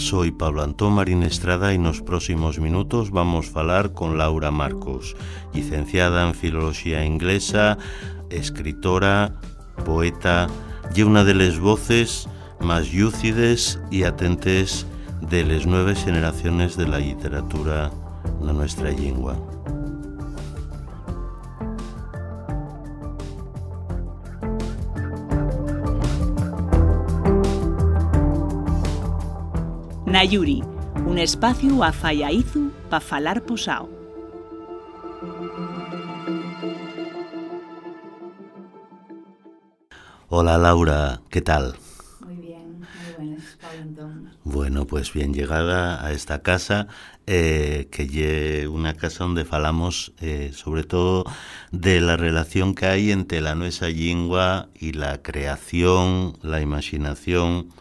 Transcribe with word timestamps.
soy 0.00 0.30
Pablo 0.30 0.62
Antón 0.62 0.94
Marín 0.94 1.22
Estrada 1.22 1.74
y 1.74 1.78
nos 1.78 2.00
próximos 2.00 2.58
minutos 2.58 3.10
vamos 3.10 3.48
a 3.48 3.52
falar 3.52 3.92
con 3.92 4.16
Laura 4.16 4.50
Marcos, 4.50 5.14
licenciada 5.52 6.26
en 6.26 6.34
Filología 6.34 7.04
Inglesa, 7.04 7.76
escritora, 8.30 9.34
poeta 9.84 10.48
y 10.94 11.02
una 11.02 11.22
de 11.22 11.34
las 11.34 11.58
voces 11.58 12.28
más 12.60 12.92
lúcides 12.94 13.78
y 13.90 14.04
atentes 14.04 14.86
de 15.20 15.44
las 15.44 15.66
nueve 15.66 15.94
generaciones 15.94 16.76
de 16.78 16.88
la 16.88 16.98
literatura 16.98 17.90
de 18.42 18.52
nuestra 18.52 18.90
lengua. 18.90 19.36
Nayuri, 30.20 30.62
un 31.06 31.16
espacio 31.16 31.82
a 31.82 31.92
Fallaizu 31.92 32.70
para 32.90 33.00
falar 33.00 33.40
posao. 33.40 33.88
Hola 40.28 40.58
Laura, 40.58 41.22
¿qué 41.30 41.40
tal? 41.40 41.74
Muy 42.20 42.36
bien, 42.36 42.80
muy 42.80 43.14
buenas, 43.16 43.56
Bueno, 44.44 44.86
pues 44.86 45.10
bien 45.14 45.32
llegada 45.32 46.04
a 46.04 46.12
esta 46.12 46.42
casa, 46.42 46.86
eh, 47.26 47.88
que 47.90 48.02
es 48.02 48.68
una 48.68 48.92
casa 48.92 49.24
donde 49.24 49.46
falamos 49.46 50.12
eh, 50.20 50.50
sobre 50.52 50.84
todo 50.84 51.24
de 51.72 52.02
la 52.02 52.18
relación 52.18 52.74
que 52.74 52.84
hay 52.84 53.10
entre 53.10 53.40
la 53.40 53.54
nuestra 53.54 53.88
lengua 53.88 54.68
y 54.78 54.92
la 54.92 55.22
creación, 55.22 56.36
la 56.42 56.60
imaginación, 56.60 57.72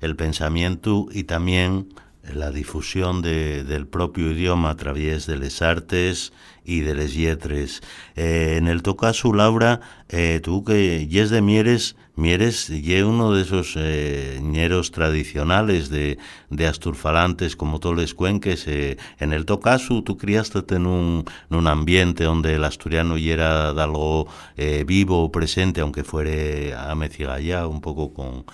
el 0.00 0.16
pensamiento 0.16 1.06
y 1.10 1.24
también 1.24 1.88
la 2.34 2.50
difusión 2.50 3.22
de, 3.22 3.64
del 3.64 3.86
propio 3.86 4.32
idioma 4.32 4.70
a 4.70 4.76
través 4.76 5.26
de 5.26 5.36
las 5.36 5.62
artes 5.62 6.32
y 6.64 6.80
de 6.80 6.94
las 6.94 7.14
yetres. 7.14 7.82
Eh, 8.16 8.56
en 8.58 8.66
el 8.66 8.82
tocaso, 8.82 9.32
Laura, 9.32 9.80
eh, 10.08 10.40
tú 10.42 10.64
que 10.64 11.06
yes 11.06 11.30
de 11.30 11.42
Mieres, 11.42 11.96
Mieres 12.16 12.68
ye 12.68 13.04
uno 13.04 13.32
de 13.32 13.42
esos 13.42 13.74
eh, 13.76 14.40
ñeros 14.40 14.90
tradicionales 14.90 15.90
de, 15.90 16.16
de 16.48 16.66
asturfalantes 16.66 17.56
como 17.56 17.78
todos 17.78 17.94
los 17.94 18.14
cuenques. 18.14 18.66
Eh, 18.68 18.96
en 19.18 19.34
el 19.34 19.44
tocaso, 19.44 20.02
tú 20.02 20.16
criaste 20.16 20.60
en 20.74 20.86
un, 20.86 21.26
en 21.50 21.56
un 21.58 21.66
ambiente 21.66 22.24
donde 22.24 22.54
el 22.54 22.64
asturiano 22.64 23.16
de 23.16 23.34
algo 23.42 24.28
eh, 24.56 24.84
vivo 24.86 25.30
presente, 25.30 25.82
aunque 25.82 26.04
fuere 26.04 26.72
a 26.72 26.94
mecigallá 26.94 27.66
un 27.66 27.82
poco 27.82 28.14
con, 28.14 28.46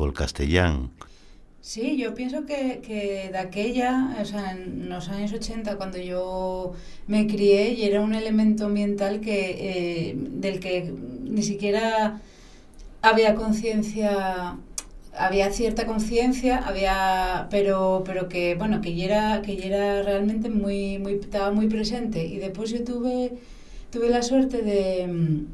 con 0.00 0.08
el 0.08 0.14
castellán. 0.14 0.90
Sí, 1.60 1.98
yo 1.98 2.14
pienso 2.14 2.46
que, 2.46 2.80
que 2.82 3.28
de 3.30 3.38
aquella, 3.38 4.16
o 4.20 4.24
sea, 4.24 4.52
en 4.52 4.88
los 4.88 5.10
años 5.10 5.30
80, 5.32 5.76
cuando 5.76 5.98
yo 5.98 6.72
me 7.06 7.26
crié, 7.26 7.74
y 7.74 7.84
era 7.84 8.00
un 8.00 8.14
elemento 8.14 8.64
ambiental 8.64 9.20
que, 9.20 9.56
eh, 9.60 10.14
del 10.16 10.58
que 10.58 10.90
ni 11.24 11.42
siquiera 11.42 12.22
había 13.02 13.34
conciencia, 13.34 14.56
había 15.12 15.52
cierta 15.52 15.84
conciencia, 15.86 16.56
había, 16.56 17.48
pero, 17.50 18.02
pero 18.06 18.28
que, 18.28 18.54
bueno, 18.54 18.80
que 18.80 18.94
ya 18.94 19.04
era, 19.04 19.42
que 19.42 19.56
ya 19.56 20.02
realmente 20.02 20.48
muy, 20.48 20.98
muy, 20.98 21.14
estaba 21.14 21.50
muy 21.52 21.66
presente. 21.68 22.24
Y 22.24 22.38
después 22.38 22.70
yo 22.70 22.82
tuve, 22.84 23.32
tuve 23.90 24.08
la 24.08 24.22
suerte 24.22 24.62
de 24.62 25.44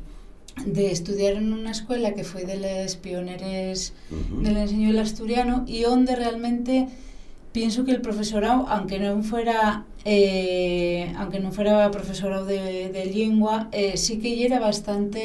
de 0.65 0.91
estudiar 0.91 1.35
en 1.35 1.53
una 1.53 1.71
escuela 1.71 2.15
que 2.15 2.25
fue 2.25 2.44
de 2.44 2.56
los 2.56 2.97
pioneros 2.97 3.93
uh 4.11 4.15
-huh. 4.15 4.43
del 4.43 4.56
enseño 4.56 4.89
del 4.89 4.99
asturiano 5.00 5.65
y 5.67 5.83
donde 5.83 6.17
realmente 6.17 6.89
pienso 7.53 7.84
que 7.84 7.93
el 7.93 8.00
profesorado, 8.00 8.67
aunque 8.69 8.99
no 8.99 9.22
fuera 9.22 9.84
eh, 10.05 11.12
aunque 11.19 11.41
no 11.41 11.50
fuera 11.53 11.91
profesorado 11.91 12.47
de, 12.47 12.89
de 12.91 13.06
lengua, 13.06 13.69
eh, 13.72 13.97
sí 13.97 14.19
que 14.19 14.44
era 14.44 14.59
bastante 14.61 15.21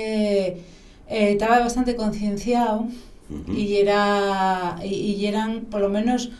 eh, 1.08 1.31
estaba 1.34 1.59
bastante 1.59 1.96
concienciado 1.96 2.81
uh 2.81 3.34
-huh. 3.34 3.58
y 3.58 3.78
era 3.78 4.78
y, 4.84 4.94
y 5.16 5.25
eran 5.25 5.62
por 5.72 5.81
lo 5.81 5.90
menos 5.90 6.31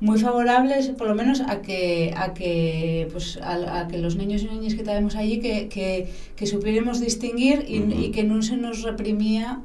muy 0.00 0.18
favorables 0.18 0.88
por 0.98 1.08
lo 1.08 1.14
menos 1.14 1.40
a 1.42 1.60
que 1.60 2.12
a 2.16 2.32
que 2.32 3.06
pues 3.12 3.38
a, 3.42 3.80
a 3.80 3.88
que 3.88 3.98
los 3.98 4.16
niños 4.16 4.42
y 4.42 4.46
niñas 4.46 4.74
que 4.74 4.82
tenemos 4.82 5.14
allí 5.14 5.40
que, 5.40 5.68
que, 5.68 6.08
que 6.36 6.46
supiéramos 6.46 7.00
distinguir 7.00 7.66
y, 7.68 7.80
uh 7.80 7.86
-huh. 7.86 8.04
y, 8.06 8.10
que 8.10 8.24
no 8.24 8.40
se 8.42 8.56
nos 8.56 8.82
reprimía 8.82 9.60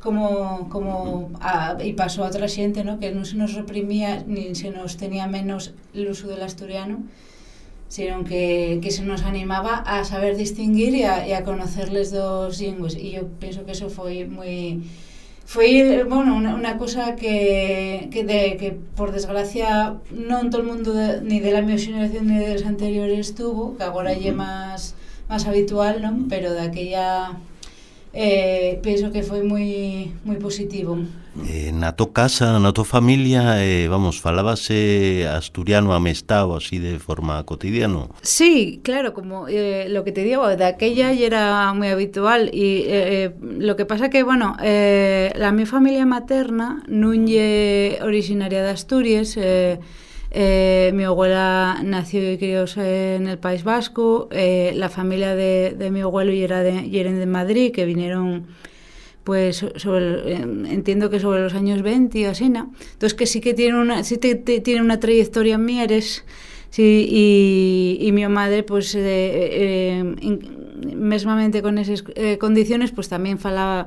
como, 0.00 0.68
como 0.70 1.30
a, 1.40 1.76
y 1.82 1.92
pasó 1.94 2.24
a 2.24 2.28
otra 2.28 2.48
gente 2.48 2.82
¿no? 2.84 2.98
que 2.98 3.10
no 3.12 3.24
se 3.24 3.36
nos 3.36 3.54
reprimía 3.54 4.24
ni 4.26 4.54
se 4.54 4.70
nos 4.70 4.96
tenía 4.96 5.26
menos 5.26 5.74
el 5.94 6.08
uso 6.08 6.28
del 6.28 6.42
asturiano 6.42 7.02
sino 7.88 8.24
que, 8.24 8.80
que 8.82 8.90
se 8.90 9.02
nos 9.04 9.22
animaba 9.22 9.76
a 9.86 10.04
saber 10.04 10.36
distinguir 10.36 10.94
y 10.94 11.02
a, 11.04 11.28
y 11.28 11.32
a 11.32 11.44
conocerles 11.44 12.10
dos 12.10 12.58
lenguas 12.60 12.96
y 12.96 13.12
yo 13.12 13.28
pienso 13.38 13.64
que 13.64 13.72
eso 13.72 13.88
fue 13.88 14.24
muy 14.24 14.82
fue 15.46 16.04
bueno, 16.08 16.36
una, 16.36 16.54
una 16.54 16.78
cosa 16.78 17.16
que, 17.16 18.08
que, 18.10 18.24
de, 18.24 18.56
que, 18.56 18.76
por 18.96 19.12
desgracia, 19.12 19.96
no 20.10 20.40
en 20.40 20.50
todo 20.50 20.62
el 20.62 20.66
mundo, 20.66 20.92
de, 20.92 21.20
ni 21.20 21.40
de 21.40 21.52
la 21.52 21.62
mi 21.62 21.78
generación 21.78 22.26
ni 22.26 22.38
de 22.38 22.54
los 22.54 22.64
anteriores 22.64 23.34
tuvo, 23.34 23.76
que 23.76 23.84
ahora 23.84 24.14
ya 24.14 24.32
más, 24.32 24.94
más 25.28 25.46
habitual, 25.46 26.02
¿no? 26.02 26.26
pero 26.28 26.52
de 26.52 26.62
aquella 26.62 27.32
eh, 28.14 28.78
penso 28.82 29.10
que 29.10 29.22
foi 29.26 29.42
moi 29.42 30.14
moi 30.22 30.38
positivo. 30.38 31.02
Eh, 31.50 31.74
na 31.74 31.98
to 31.98 32.14
casa, 32.14 32.62
na 32.62 32.70
to 32.70 32.86
familia, 32.86 33.58
eh, 33.58 33.90
vamos, 33.90 34.22
falábase 34.22 35.26
asturiano 35.26 35.90
amestado 35.90 36.54
así 36.54 36.78
de 36.78 37.02
forma 37.02 37.42
cotidiano? 37.42 38.14
Sí, 38.22 38.78
claro, 38.84 39.14
como 39.14 39.48
eh, 39.50 39.90
lo 39.90 40.04
que 40.04 40.12
te 40.12 40.22
digo, 40.22 40.46
de 40.46 40.64
aquella 40.64 41.10
era 41.10 41.74
moi 41.74 41.90
habitual 41.90 42.54
e 42.54 42.86
eh, 42.86 42.86
eh, 42.86 43.26
lo 43.58 43.74
que 43.74 43.82
pasa 43.82 44.14
que, 44.14 44.22
bueno, 44.22 44.54
eh, 44.62 45.34
la 45.34 45.50
mi 45.50 45.66
familia 45.66 46.06
materna 46.06 46.86
non 46.86 47.26
lle 47.26 47.98
originaria 47.98 48.62
de 48.62 48.70
Asturias, 48.70 49.34
eh, 49.34 49.82
Eh, 50.36 50.90
mi 50.94 51.04
abuela 51.04 51.80
nació 51.84 52.32
y 52.32 52.38
crió 52.38 52.64
en 52.76 53.28
el 53.28 53.38
País 53.38 53.62
Vasco. 53.62 54.28
Eh, 54.32 54.72
la 54.74 54.88
familia 54.88 55.36
de, 55.36 55.88
mi 55.92 56.00
abuelo 56.00 56.32
y 56.32 56.42
era 56.42 56.62
de, 56.62 57.26
Madrid, 57.26 57.70
que 57.72 57.84
vinieron, 57.84 58.46
pues, 59.22 59.64
sobre, 59.76 60.32
eh, 60.32 60.40
entiendo 60.42 61.08
que 61.08 61.20
sobre 61.20 61.40
los 61.40 61.54
años 61.54 61.82
20 61.82 62.18
y 62.18 62.24
así, 62.24 62.48
¿no? 62.48 62.72
Entonces, 62.80 63.14
que 63.14 63.26
sí 63.26 63.40
que 63.40 63.54
tiene 63.54 63.78
una, 63.78 64.02
sí 64.02 64.18
tiene 64.18 64.80
una 64.80 64.98
trayectoria 64.98 65.54
en 65.54 65.64
Mieres. 65.64 66.24
Sí, 66.74 67.06
y, 68.00 68.10
mi 68.10 68.26
madre, 68.26 68.64
pues, 68.64 68.96
eh, 68.96 69.00
eh, 69.04 70.02
mesmamente 70.96 71.62
con 71.62 71.78
esas 71.78 72.02
eh, 72.16 72.36
condiciones, 72.38 72.90
pues 72.90 73.08
también 73.08 73.38
falaba 73.38 73.86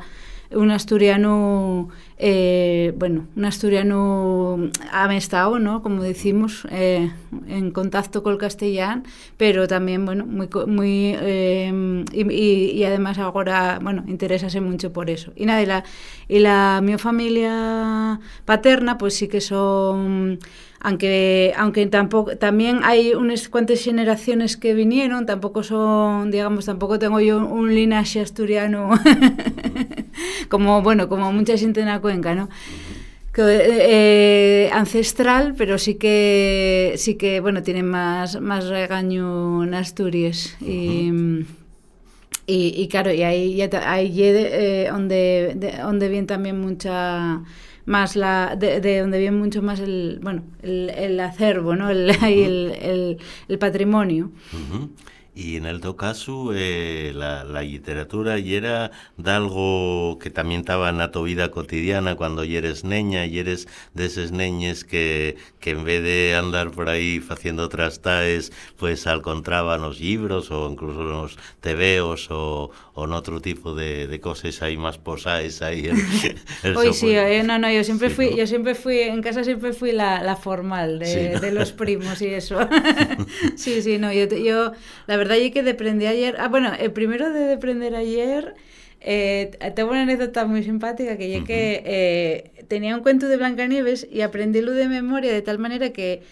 un 0.52 0.72
asturiano 0.72 1.90
eh, 2.20 2.94
bueno, 2.98 3.28
un 3.36 3.46
asturiano 3.46 4.58
amestado, 4.92 5.60
¿no? 5.60 5.84
como 5.84 6.02
decimos, 6.02 6.68
eh, 6.72 7.12
en 7.48 7.70
contacto 7.72 8.24
con 8.24 8.34
el 8.34 8.40
castellán, 8.40 9.04
pero 9.38 9.68
también, 9.68 10.04
bueno, 10.06 10.26
muy, 10.26 10.50
muy 10.66 11.16
y, 12.12 12.34
y, 12.34 12.84
además 12.86 13.20
ahora, 13.20 13.80
bueno, 13.82 14.04
interésase 14.08 14.62
mucho 14.62 14.92
por 14.92 15.12
eso. 15.12 15.32
Y 15.36 15.46
nada, 15.46 15.62
y 15.62 15.68
la, 15.68 15.84
y 16.28 16.40
la 16.40 16.82
mi 16.84 16.98
familia 16.98 18.20
paterna, 18.46 18.98
pues 18.98 19.14
sí 19.16 19.28
que 19.28 19.42
son 19.42 20.40
aunque 20.80 21.54
aunque 21.58 21.86
tampoco 21.88 22.38
también 22.38 22.82
hay 22.84 23.14
unas 23.14 23.50
cuantas 23.50 23.84
generaciones 23.84 24.58
que 24.58 24.74
vinieron 24.76 25.26
tampoco 25.26 25.64
son 25.64 26.30
digamos 26.30 26.66
tampoco 26.66 27.00
tengo 27.00 27.20
yo 27.20 27.44
un 27.46 27.74
linaje 27.74 28.22
asturiano 28.22 28.92
como 30.50 30.82
bueno 30.82 31.08
como 31.10 31.32
mucha 31.32 31.58
gente 31.58 31.82
en 31.82 31.88
la 31.88 32.00
cuenca 32.00 32.36
no 32.36 32.50
eh, 33.40 34.70
ancestral 34.74 35.54
pero 35.58 35.78
sí 35.78 35.96
que 35.96 36.96
sí 36.98 37.16
que 37.16 37.40
bueno 37.40 37.62
tiene 37.62 37.84
más 37.84 38.42
más 38.42 38.68
regaño 38.68 39.64
en 39.64 39.74
Asturias. 39.74 40.58
Y 40.60 41.12
uh 41.12 41.16
-huh. 41.16 41.46
Y, 42.50 42.74
y, 42.82 42.88
claro, 42.88 43.12
y 43.12 43.24
ahí, 43.24 43.62
ahí 43.62 44.24
eh, 44.24 44.88
donde, 44.90 45.54
de, 45.58 45.72
donde 45.80 46.08
viene 46.08 46.28
también 46.28 46.58
mucha 46.62 47.42
más 47.86 48.16
la 48.16 48.56
de, 48.58 48.80
de, 48.80 49.02
donde 49.02 49.20
viene 49.20 49.36
mucho 49.36 49.62
más 49.62 49.82
el 49.82 50.20
bueno 50.22 50.44
el, 50.62 50.90
el 50.92 51.20
acervo 51.20 51.76
no 51.76 51.90
el, 51.90 52.10
el, 52.24 52.74
el, 52.82 53.18
el 53.50 53.60
patrimonio. 53.60 54.32
Uh 54.54 54.58
-huh. 54.58 54.90
Y 55.38 55.56
en 55.56 55.68
el 55.68 55.82
teu 55.82 55.94
caso, 55.94 56.50
eh, 56.56 57.12
la, 57.14 57.44
la, 57.44 57.62
literatura 57.62 58.40
y 58.40 58.56
era 58.56 58.90
de 59.18 59.30
algo 59.30 60.18
que 60.18 60.32
también 60.32 60.62
estaba 60.62 60.90
en 60.90 61.12
tu 61.12 61.22
vida 61.26 61.52
cotidiana 61.52 62.16
cuando 62.16 62.42
eres 62.42 62.84
neña 62.84 63.28
y 63.28 63.38
eres 63.38 63.68
de 63.94 64.08
esas 64.08 64.32
neñes 64.32 64.84
que, 64.84 65.38
que 65.60 65.70
en 65.72 65.84
vez 65.84 66.02
de 66.02 66.34
andar 66.34 66.72
por 66.72 66.90
ahí 66.90 67.22
haciendo 67.30 67.70
trastaes, 67.70 68.52
pues 68.78 69.06
encontraban 69.06 69.84
los 69.84 70.00
libros 70.00 70.50
o 70.50 70.72
incluso 70.72 71.04
los 71.04 71.38
tebeos 71.62 72.32
o, 72.32 72.72
o 72.96 73.06
en 73.06 73.12
otro 73.12 73.40
tipo 73.40 73.76
de, 73.76 74.08
de 74.08 74.20
cosas 74.20 74.64
ahí 74.64 74.76
más 74.76 74.98
posaes 74.98 75.62
ahí. 75.62 75.86
El, 75.86 75.98
el 76.64 76.78
Hoy 76.78 76.94
sí, 76.94 77.12
eh, 77.12 77.44
no, 77.44 77.60
no, 77.60 77.72
yo 77.72 77.84
siempre 77.84 78.10
sí, 78.10 78.16
fui, 78.16 78.30
¿no? 78.32 78.38
yo 78.38 78.48
siempre 78.48 78.74
fui, 78.74 79.02
en 79.02 79.22
casa 79.22 79.44
siempre 79.44 79.72
fui 79.72 79.92
la, 79.92 80.24
la 80.24 80.36
formal 80.36 80.98
de, 80.98 81.06
sí, 81.06 81.30
¿no? 81.36 81.40
de 81.40 81.52
los 81.52 81.74
primos 81.74 82.24
y 82.24 82.28
eso. 82.28 82.58
sí, 83.56 83.84
sí, 83.84 84.00
no, 84.00 84.12
yo, 84.12 84.26
yo 84.26 84.72
la 85.06 85.16
verdad 85.16 85.27
verdad 85.28 85.38
es 85.38 85.52
que 85.52 85.64
deprendí 85.64 86.06
ayer... 86.06 86.36
Ah, 86.40 86.48
bueno, 86.48 86.72
el 86.80 86.92
primero 86.92 87.32
de 87.32 87.42
deprender 87.42 87.96
ayer... 87.96 88.56
Eh, 89.00 89.52
tengo 89.76 89.92
una 89.92 90.02
anécdota 90.02 90.46
muy 90.46 90.64
simpática 90.64 91.18
que 91.18 91.30
ya 91.30 91.38
uh 91.38 91.42
-huh. 91.42 91.46
que 91.46 91.84
eh, 91.86 92.66
tenía 92.68 92.96
un 92.96 93.04
cuento 93.04 93.28
de 93.28 93.38
Blancanieves 93.38 94.08
y 94.12 94.22
aprendílo 94.22 94.72
de 94.72 94.88
memoria 94.88 95.32
de 95.32 95.44
tal 95.44 95.60
manera 95.60 95.92
que 95.92 96.24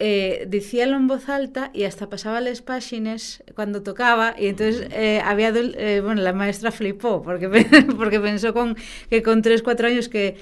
eh, 0.00 0.44
decíalo 0.46 0.96
en 0.96 1.08
voz 1.08 1.28
alta 1.28 1.70
y 1.74 1.82
hasta 1.82 2.08
pasaba 2.08 2.40
las 2.40 2.62
páginas 2.62 3.42
cuando 3.56 3.82
tocaba 3.82 4.36
y 4.38 4.46
entonces 4.46 4.86
eh, 4.92 5.20
había 5.24 5.48
eh, 5.48 6.00
bueno 6.00 6.22
la 6.22 6.32
maestra 6.32 6.70
flipó 6.70 7.20
porque 7.20 7.48
porque 7.96 8.20
pensó 8.20 8.54
con 8.54 8.76
que 9.10 9.24
con 9.24 9.42
3 9.42 9.60
4 9.60 9.88
años 9.88 10.08
que 10.08 10.36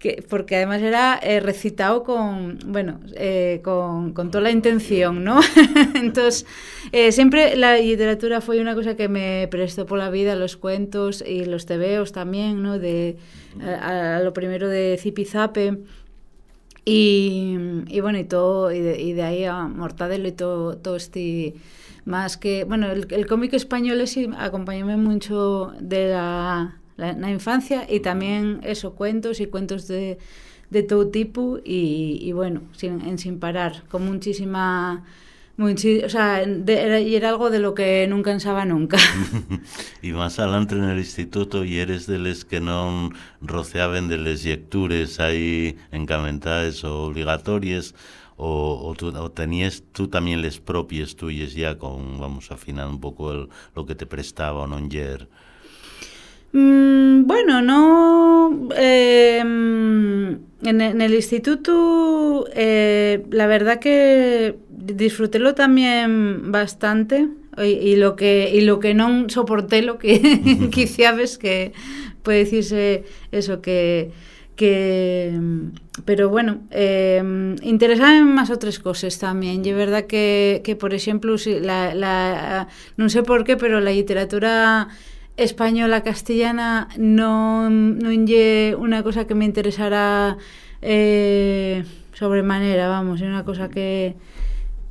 que, 0.00 0.24
porque 0.28 0.56
además 0.56 0.82
era 0.82 1.20
eh, 1.22 1.40
recitado 1.40 2.02
con, 2.02 2.58
bueno, 2.66 3.00
eh, 3.14 3.60
con, 3.62 4.12
con, 4.12 4.30
toda 4.30 4.42
la 4.42 4.50
intención, 4.50 5.22
¿no? 5.22 5.40
Entonces, 5.94 6.46
eh, 6.90 7.12
siempre 7.12 7.54
la 7.54 7.76
literatura 7.76 8.40
fue 8.40 8.60
una 8.60 8.74
cosa 8.74 8.96
que 8.96 9.08
me 9.08 9.46
prestó 9.50 9.86
por 9.86 9.98
la 9.98 10.10
vida, 10.10 10.34
los 10.36 10.56
cuentos 10.56 11.22
y 11.24 11.44
los 11.44 11.66
tebeos 11.66 12.12
también, 12.12 12.62
¿no? 12.62 12.78
De, 12.78 13.18
a, 13.62 14.16
a 14.16 14.20
lo 14.20 14.32
primero 14.32 14.68
de 14.68 14.98
Zipizape. 14.98 15.78
Y, 16.86 17.58
y 17.88 18.00
bueno, 18.00 18.18
y 18.18 18.24
todo, 18.24 18.72
y 18.72 18.80
de, 18.80 19.00
y 19.00 19.12
de 19.12 19.22
ahí 19.22 19.44
a 19.44 19.68
Mortadelo 19.68 20.26
y 20.26 20.32
todo, 20.32 20.78
todo 20.78 20.96
este 20.96 21.54
más 22.06 22.38
que, 22.38 22.64
bueno, 22.64 22.90
el, 22.90 23.06
el 23.10 23.26
cómic 23.26 23.52
español 23.52 24.00
es, 24.00 24.18
acompañóme 24.38 24.96
mucho 24.96 25.72
de 25.78 26.08
la 26.08 26.80
la, 27.00 27.30
infancia 27.30 27.86
y 27.88 28.00
también 28.00 28.60
eso, 28.62 28.94
cuentos 28.94 29.40
y 29.40 29.46
cuentos 29.46 29.88
de, 29.88 30.18
de 30.70 30.82
todo 30.82 31.08
tipo 31.08 31.58
y, 31.64 32.18
y 32.22 32.32
bueno, 32.32 32.62
sin, 32.76 33.00
en, 33.00 33.18
sin 33.18 33.38
parar, 33.38 33.84
con 33.88 34.04
muchísima... 34.06 35.04
Muchi, 35.60 36.02
o 36.02 36.08
sea, 36.08 36.46
de, 36.46 36.80
era, 36.80 37.00
y 37.00 37.14
era 37.14 37.28
algo 37.28 37.50
de 37.50 37.58
lo 37.58 37.74
que 37.74 38.06
no 38.08 38.22
cansaba 38.22 38.64
nunca. 38.64 38.96
y 40.02 40.12
más 40.12 40.38
adelante 40.38 40.74
en 40.74 40.84
el 40.84 40.96
instituto 40.96 41.66
y 41.66 41.76
eres 41.76 42.06
de 42.06 42.18
los 42.18 42.46
que 42.46 42.60
no 42.60 43.10
roceaban 43.42 44.08
de 44.08 44.16
las 44.16 44.42
lecturas 44.42 45.20
ahí 45.20 45.76
encamentadas 45.92 46.82
o 46.84 47.02
obligatorias 47.02 47.94
o, 48.38 48.88
o, 48.88 48.94
tú, 48.94 49.08
o 49.08 49.30
tenías 49.32 49.82
tú 49.92 50.08
también 50.08 50.40
las 50.40 50.58
propias 50.60 51.14
tuyas 51.14 51.52
ya 51.52 51.76
con, 51.76 52.18
vamos, 52.18 52.50
afinar 52.50 52.88
un 52.88 52.98
poco 52.98 53.30
el, 53.30 53.50
lo 53.76 53.84
que 53.84 53.94
te 53.94 54.06
prestaba 54.06 54.62
o 54.62 54.66
no 54.66 54.78
ayer. 54.78 55.28
Mm, 56.52 57.26
bueno, 57.26 57.62
no. 57.62 58.68
Eh, 58.76 59.38
en, 60.62 61.00
el 61.00 61.14
instituto, 61.14 62.46
eh, 62.54 63.24
la 63.30 63.46
verdad 63.46 63.78
que 63.78 64.56
disfrutélo 64.68 65.54
también 65.54 66.52
bastante. 66.52 67.28
Y, 67.58 67.96
lo 67.96 68.16
que 68.16 68.50
y 68.54 68.62
lo 68.62 68.80
que 68.80 68.94
no 68.94 69.28
soporté 69.28 69.82
lo 69.82 69.98
que 69.98 70.68
quizá 70.72 71.12
ves 71.12 71.36
que 71.36 71.72
puede 72.22 72.38
decirse 72.38 73.04
eso 73.32 73.60
que 73.60 74.12
que 74.56 75.38
pero 76.06 76.30
bueno 76.30 76.60
eh, 76.70 77.56
interesaban 77.62 78.32
más 78.34 78.50
otras 78.50 78.78
cosas 78.78 79.18
también 79.18 79.64
y 79.64 79.72
verdad 79.72 80.06
que, 80.06 80.62
que 80.64 80.74
por 80.76 80.94
ejemplo 80.94 81.34
la, 81.60 81.94
la, 81.94 82.68
no 82.96 83.08
sé 83.10 83.24
por 83.24 83.44
qué 83.44 83.56
pero 83.58 83.80
la 83.80 83.90
literatura 83.90 84.88
española 85.40 86.02
castellana 86.02 86.88
no, 86.98 87.70
no 87.70 88.10
una 88.78 89.02
cosa 89.02 89.26
que 89.26 89.34
me 89.34 89.44
interesara 89.44 90.36
eh, 90.82 91.84
sobremanera, 92.12 92.88
vamos, 92.88 93.20
una 93.22 93.44
cosa 93.44 93.68
que 93.68 94.16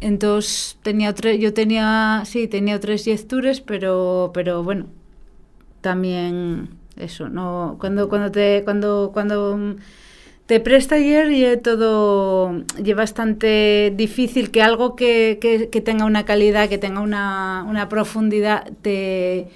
entonces 0.01 0.77
tenía 0.81 1.09
otra, 1.09 1.33
yo 1.33 1.53
tenía 1.53 2.23
sí, 2.25 2.47
tenía 2.47 2.79
tres 2.79 3.05
lecturas, 3.07 3.61
pero 3.61 4.31
pero 4.33 4.63
bueno, 4.63 4.87
también 5.81 6.69
eso, 6.97 7.29
no 7.29 7.77
cuando 7.79 8.09
cuando 8.09 8.31
te 8.31 8.63
cuando 8.63 9.11
cuando 9.13 9.75
te 10.47 10.59
presta 10.59 10.95
ayer 10.95 11.31
y 11.31 11.57
todo 11.61 12.63
bastante 12.95 13.93
difícil 13.95 14.49
que 14.49 14.63
algo 14.63 14.95
que, 14.95 15.37
que, 15.39 15.69
que 15.69 15.81
tenga 15.81 16.05
una 16.05 16.25
calidad, 16.25 16.69
que 16.69 16.79
tenga 16.79 17.01
una, 17.01 17.63
una 17.67 17.87
profundidad 17.87 18.67
te 18.81 19.47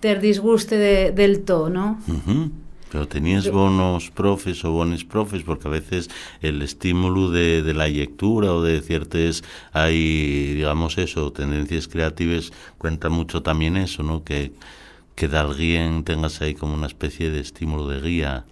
ter 0.00 0.20
disguste 0.20 0.76
de, 0.76 1.12
del 1.12 1.40
todo, 1.40 1.70
¿no? 1.70 1.98
Uh 2.06 2.12
-huh. 2.12 2.50
Pero 2.90 3.06
tenías 3.06 3.50
buenos 3.50 4.10
profes 4.10 4.64
o 4.64 4.72
buenos 4.72 5.04
profes, 5.04 5.42
porque 5.42 5.68
a 5.68 5.70
veces 5.70 6.08
el 6.40 6.62
estímulo 6.62 7.30
de, 7.30 7.62
de, 7.62 7.74
la 7.74 7.86
lectura 7.86 8.52
o 8.54 8.62
de 8.62 8.80
ciertas, 8.80 9.44
hay, 9.72 10.54
digamos 10.54 10.96
eso, 10.96 11.30
tendencias 11.32 11.86
creativas, 11.86 12.50
cuenta 12.78 13.10
mucho 13.10 13.42
también 13.42 13.76
eso, 13.76 14.02
¿no? 14.02 14.24
Que, 14.24 14.52
que 15.14 15.28
de 15.28 15.36
alguien 15.36 16.04
tengas 16.04 16.40
ahí 16.40 16.54
como 16.54 16.74
una 16.74 16.86
especie 16.86 17.30
de 17.30 17.40
estímulo 17.40 17.88
de 17.88 18.00
guía. 18.00 18.44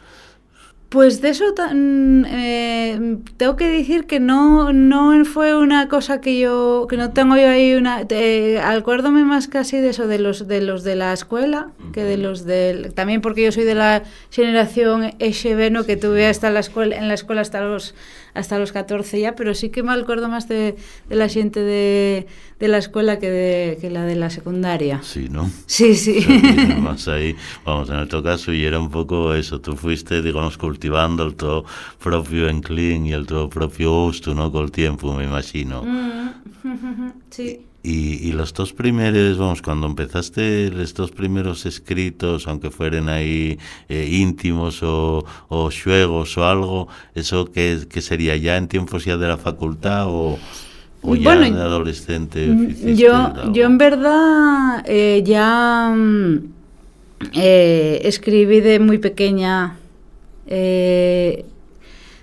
Pues 0.88 1.20
de 1.20 1.30
eso 1.30 1.44
eh, 1.58 3.18
tengo 3.36 3.56
que 3.56 3.68
decir 3.68 4.06
que 4.06 4.20
no, 4.20 4.72
no 4.72 5.24
fue 5.24 5.56
una 5.56 5.88
cosa 5.88 6.20
que 6.20 6.38
yo, 6.38 6.86
que 6.88 6.96
no 6.96 7.10
tengo 7.10 7.36
yo 7.36 7.48
ahí 7.48 7.74
una, 7.74 8.06
eh, 8.08 8.60
acuérdome 8.62 9.24
más 9.24 9.48
casi 9.48 9.80
de 9.80 9.88
eso, 9.90 10.06
de 10.06 10.20
los 10.20 10.46
de 10.46 10.60
los 10.60 10.84
de 10.84 10.94
la 10.94 11.12
escuela, 11.12 11.70
que 11.92 12.04
de 12.04 12.16
los 12.16 12.44
del, 12.44 12.94
también 12.94 13.20
porque 13.20 13.42
yo 13.42 13.50
soy 13.50 13.64
de 13.64 13.74
la 13.74 14.04
generación 14.30 15.10
XB, 15.18 15.72
¿no? 15.72 15.84
que 15.84 15.96
tuve 15.96 16.28
hasta 16.28 16.50
la 16.50 16.60
escuela, 16.60 16.96
en 16.96 17.08
la 17.08 17.14
escuela 17.14 17.40
hasta 17.40 17.60
los 17.62 17.96
hasta 18.36 18.58
los 18.58 18.72
14 18.72 19.20
ya, 19.20 19.34
pero 19.34 19.54
sí 19.54 19.70
que 19.70 19.82
me 19.82 19.92
acuerdo 19.92 20.28
más 20.28 20.48
de, 20.48 20.76
de 21.08 21.16
la 21.16 21.28
gente 21.28 21.60
de, 21.60 22.26
de, 22.60 22.68
la 22.68 22.78
escuela 22.78 23.18
que, 23.18 23.30
de, 23.30 23.78
que 23.80 23.90
la 23.90 24.04
de 24.04 24.16
la 24.16 24.30
secundaria. 24.30 25.00
Sí, 25.02 25.28
¿no? 25.30 25.50
Sí, 25.66 25.94
sí. 25.94 26.24
más 26.80 27.08
ahí, 27.08 27.34
vamos, 27.64 27.88
en 27.88 27.96
nuestro 27.96 28.22
caso, 28.22 28.52
y 28.52 28.64
era 28.64 28.78
un 28.78 28.90
poco 28.90 29.34
eso, 29.34 29.60
tú 29.60 29.76
fuiste, 29.76 30.22
digamos, 30.22 30.58
cultivando 30.58 31.24
el 31.24 31.34
tuo 31.34 31.64
propio 32.02 32.48
enclín 32.48 33.06
y 33.06 33.12
el 33.12 33.26
tuo 33.26 33.48
propio 33.48 33.90
gusto, 33.92 34.34
¿no? 34.34 34.52
Con 34.52 34.64
el 34.64 34.70
tiempo, 34.70 35.14
me 35.14 35.24
imagino. 35.24 35.82
Mm, 35.82 37.12
sí. 37.30 37.60
Y, 37.86 38.18
y, 38.28 38.32
los 38.32 38.52
dos 38.52 38.72
primeros, 38.72 39.38
vamos, 39.38 39.62
cuando 39.62 39.86
empezaste 39.86 40.72
los 40.72 40.92
dos 40.92 41.12
primeros 41.12 41.66
escritos, 41.66 42.48
aunque 42.48 42.72
fueran 42.72 43.08
ahí 43.08 43.60
eh, 43.88 44.08
íntimos 44.10 44.82
o, 44.82 45.24
o 45.48 45.70
o 45.70 46.44
algo, 46.44 46.88
¿eso 47.14 47.44
qué, 47.52 47.78
qué, 47.88 48.02
sería? 48.02 48.34
¿Ya 48.34 48.56
en 48.56 48.66
tiempos 48.66 49.04
ya 49.04 49.16
de 49.16 49.28
la 49.28 49.36
facultad 49.36 50.08
o, 50.08 50.36
o 51.00 51.14
ya 51.14 51.36
bueno, 51.36 51.56
de 51.56 51.62
adolescente? 51.62 52.48
Yo, 52.96 53.52
yo 53.52 53.64
en 53.66 53.78
verdad 53.78 54.82
eh, 54.84 55.22
ya 55.24 55.94
mm, 55.96 56.38
eh, 57.34 58.00
escribí 58.02 58.62
de 58.62 58.80
muy 58.80 58.98
pequeña. 58.98 59.76
Eh, 60.48 61.44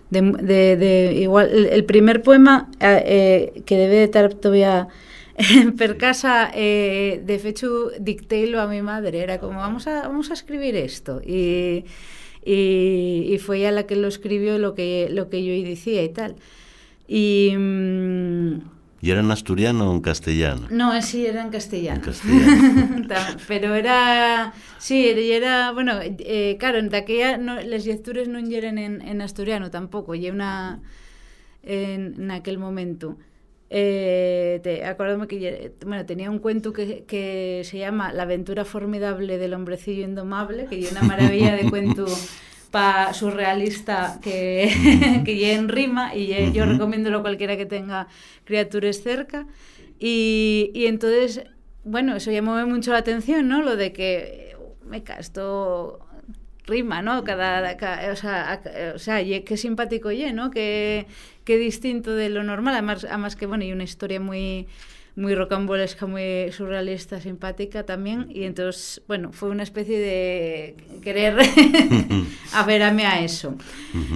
de, 0.09 0.21
de, 0.21 0.75
de, 0.75 1.13
igual, 1.21 1.49
el, 1.53 1.67
el 1.67 1.85
primer 1.85 2.21
poema 2.21 2.67
que 2.79 3.63
debe 3.65 3.95
de 3.95 4.03
estar 4.03 4.33
todavía 4.33 4.89
per 5.77 5.97
casa, 5.97 6.51
eh, 6.53 7.21
de 7.25 7.35
hecho, 7.35 7.89
dictélo 7.99 8.61
a 8.61 8.67
mi 8.67 8.81
madre, 8.81 9.19
era 9.19 9.39
como, 9.39 9.59
vamos 9.59 9.87
a, 9.87 10.03
vamos 10.07 10.29
a 10.31 10.33
escribir 10.33 10.75
esto. 10.75 11.21
Y, 11.25 11.85
y, 12.45 13.29
y 13.29 13.37
fue 13.39 13.57
ella 13.59 13.71
la 13.71 13.87
que 13.87 13.95
lo 13.95 14.07
escribió 14.07 14.57
lo 14.57 14.75
que, 14.75 15.07
lo 15.11 15.29
que 15.29 15.43
yo 15.43 15.67
decía 15.67 16.03
y 16.03 16.09
tal. 16.09 16.35
Y... 17.07 17.53
Mmm, 17.57 18.73
¿Y 19.03 19.11
era 19.11 19.19
en 19.19 19.29
asturiano 19.31 19.91
o 19.91 19.93
en 19.93 19.99
castellano? 19.99 20.67
No, 20.71 21.01
sí, 21.01 21.25
era 21.25 21.41
en 21.41 21.49
castellano. 21.49 21.97
En 21.97 22.05
castellano. 22.05 23.37
Pero 23.49 23.75
era... 23.75 24.53
Sí, 24.77 25.05
era... 25.05 25.73
Bueno, 25.73 25.99
eh, 26.01 26.55
claro, 26.57 26.77
en 26.77 26.95
aquella... 26.95 27.37
No, 27.37 27.59
las 27.59 27.85
lecturas 27.85 28.29
no 28.29 28.39
eran 28.39 28.77
en, 28.77 29.01
en 29.01 29.21
asturiano 29.21 29.69
tampoco, 29.71 30.15
y 30.15 30.29
una... 30.29 30.79
En, 31.63 32.15
en 32.17 32.31
aquel 32.31 32.57
momento. 32.57 33.17
Eh, 33.69 34.59
te, 34.61 34.85
acuérdame 34.85 35.27
que 35.27 35.73
bueno, 35.85 36.05
tenía 36.05 36.29
un 36.29 36.39
cuento 36.39 36.73
que, 36.73 37.05
que, 37.05 37.61
se 37.63 37.79
llama 37.79 38.13
La 38.13 38.23
aventura 38.23 38.65
formidable 38.65 39.37
del 39.37 39.53
hombrecillo 39.53 40.03
indomable, 40.03 40.65
que 40.65 40.79
es 40.79 40.91
una 40.91 41.01
maravilla 41.01 41.55
de 41.55 41.69
cuento 41.69 42.05
pa 42.69 43.13
surrealista 43.13 44.19
que, 44.21 45.21
que 45.25 45.53
en 45.53 45.69
rima 45.69 46.15
y 46.15 46.51
yo 46.53 46.65
recomiendo 46.65 47.15
a 47.15 47.21
cualquiera 47.21 47.55
que 47.57 47.65
tenga 47.65 48.07
criaturas 48.45 48.97
cerca 49.01 49.45
y, 49.99 50.71
y 50.73 50.87
entonces 50.87 51.43
bueno, 51.83 52.15
eso 52.15 52.31
llamó 52.31 52.65
mucho 52.65 52.91
la 52.91 52.99
atención, 52.99 53.47
¿no? 53.47 53.61
Lo 53.61 53.75
de 53.75 53.91
que, 53.91 54.55
meca, 54.85 55.15
esto 55.15 56.02
rima, 56.65 57.01
¿no? 57.01 57.23
Cada, 57.23 57.77
cada 57.77 58.11
o, 58.11 58.15
sea, 58.15 58.61
o 58.95 58.99
sea, 58.99 59.23
qué 59.23 59.57
simpático 59.57 60.11
ye, 60.11 60.33
¿no? 60.33 60.51
Qué, 60.51 61.07
qué 61.43 61.57
distinto 61.57 62.15
de 62.15 62.29
lo 62.29 62.43
normal, 62.43 62.73
además, 62.75 63.03
además 63.05 63.35
que, 63.35 63.45
bueno, 63.45 63.63
y 63.63 63.71
una 63.71 63.83
historia 63.83 64.19
muy 64.19 64.67
muy 65.15 65.35
rocambolesca, 65.35 66.07
muy 66.07 66.51
surrealista, 66.51 67.19
simpática 67.19 67.85
también. 67.85 68.27
Y 68.29 68.43
entonces, 68.43 69.01
bueno, 69.07 69.31
fue 69.31 69.49
una 69.49 69.63
especie 69.63 69.99
de 69.99 70.75
querer 71.03 71.37
averame 72.53 73.05
a 73.05 73.21
eso. 73.23 73.55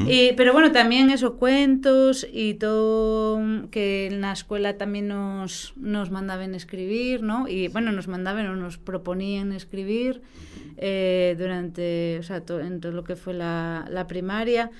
y, 0.07 0.33
pero 0.33 0.53
bueno, 0.53 0.71
también 0.71 1.11
esos 1.11 1.33
cuentos 1.33 2.27
y 2.31 2.55
todo 2.55 3.67
que 3.69 4.07
en 4.07 4.21
la 4.21 4.31
escuela 4.31 4.77
también 4.77 5.07
nos, 5.07 5.73
nos 5.75 6.09
mandaban 6.09 6.55
escribir, 6.55 7.21
¿no? 7.21 7.47
Y 7.47 7.67
bueno, 7.67 7.91
nos 7.91 8.07
mandaban 8.07 8.47
o 8.47 8.55
nos 8.55 8.77
proponían 8.77 9.51
escribir 9.51 10.21
eh, 10.77 11.35
durante, 11.37 12.17
o 12.19 12.23
sea, 12.23 12.43
en 12.61 12.79
todo 12.79 12.91
lo 12.91 13.03
que 13.03 13.15
fue 13.15 13.35
la, 13.35 13.85
la 13.89 14.07
primaria. 14.07 14.71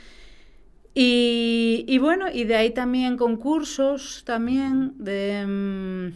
Y, 0.99 1.99
bueno, 1.99 2.25
y 2.33 2.45
de 2.45 2.55
ahí 2.55 2.71
también 2.71 3.17
concursos 3.17 4.23
también 4.25 4.95
de, 4.97 5.45
mm, 5.45 6.07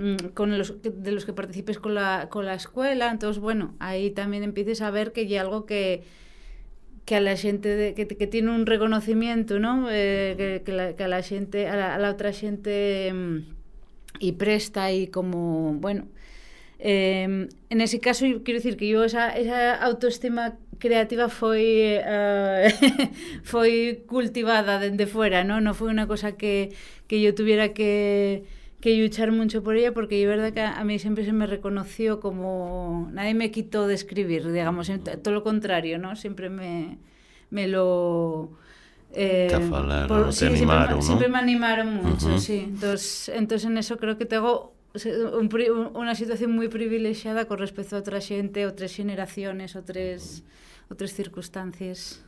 mm, 0.00 0.16
con 0.32 0.56
los, 0.56 0.80
de 0.80 1.10
los 1.10 1.24
que 1.24 1.32
participes 1.32 1.80
con 1.80 1.96
la, 1.96 2.28
con 2.30 2.46
la 2.46 2.54
escuela. 2.54 3.10
Entonces, 3.10 3.42
bueno, 3.42 3.74
ahí 3.80 4.12
también 4.12 4.44
empieces 4.44 4.80
a 4.80 4.92
ver 4.92 5.12
que 5.12 5.22
hay 5.22 5.36
algo 5.36 5.66
que, 5.66 6.04
que 7.04 7.16
a 7.16 7.20
la 7.20 7.34
gente 7.36 7.68
de, 7.68 7.94
que, 7.94 8.06
que, 8.06 8.26
tiene 8.28 8.52
un 8.52 8.66
reconocimiento, 8.66 9.58
¿no? 9.58 9.88
Eh, 9.90 10.62
que, 10.64 10.72
la, 10.72 10.94
que, 10.94 11.02
a 11.02 11.08
la 11.08 11.22
gente, 11.22 11.66
a 11.66 11.98
la 11.98 12.10
otra 12.10 12.32
gente 12.32 13.12
mm, 13.12 13.38
y 14.20 14.32
presta 14.32 14.92
y 14.92 15.08
como, 15.08 15.74
bueno, 15.74 16.06
eh, 16.78 17.48
en 17.70 17.80
ese 17.80 18.00
caso 18.00 18.26
quiero 18.44 18.58
decir 18.58 18.76
que 18.76 18.86
yo 18.88 19.02
esa, 19.02 19.30
esa 19.30 19.74
autoestima 19.74 20.58
creativa 20.78 21.28
foi 21.28 21.98
uh, 22.00 22.68
foi 23.42 24.04
cultivada 24.06 24.78
dende 24.78 25.06
fuera, 25.06 25.44
¿no? 25.44 25.60
No 25.60 25.72
foi 25.74 25.88
unha 25.92 26.06
cosa 26.06 26.36
que, 26.36 26.72
que 27.08 27.20
yo 27.20 27.34
tuviera 27.34 27.72
que, 27.72 28.44
que 28.80 28.96
luchar 28.96 29.32
mucho 29.32 29.62
por 29.62 29.76
ella 29.76 29.92
porque 29.92 30.20
es 30.20 30.28
verdad 30.28 30.52
que 30.52 30.62
a, 30.62 30.82
mí 30.84 30.98
siempre 30.98 31.24
se 31.24 31.32
me 31.32 31.46
reconoció 31.46 32.20
como 32.20 33.08
nadie 33.12 33.34
me 33.34 33.50
quitó 33.50 33.86
de 33.86 33.94
escribir, 33.94 34.50
digamos, 34.52 34.90
todo 35.22 35.34
lo 35.34 35.42
contrario, 35.42 35.98
¿no? 35.98 36.16
Siempre 36.16 36.50
me, 36.50 36.98
me 37.50 37.68
lo 37.68 38.50
eh, 39.12 39.48
siempre, 39.50 40.46
animaron, 40.46 40.96
¿no? 40.96 41.02
siempre 41.02 41.28
me 41.28 41.38
animaron 41.38 41.94
mucho, 41.94 42.28
uh 42.28 42.36
-huh. 42.36 42.38
sí. 42.38 42.64
Entonces, 42.68 43.30
entonces 43.34 43.70
en 43.70 43.78
eso 43.78 43.96
creo 43.96 44.18
que 44.18 44.26
tengo 44.26 44.76
un, 45.04 45.90
una 45.94 46.14
situación 46.14 46.52
muy 46.52 46.68
privilegiada 46.68 47.46
con 47.46 47.58
respecto 47.58 47.96
a 47.96 48.00
otra 48.00 48.20
xente, 48.20 48.64
outras 48.64 48.92
xeneraciones, 48.92 49.76
outras, 49.76 50.42
outras 50.90 51.12
circunstancias. 51.12 52.22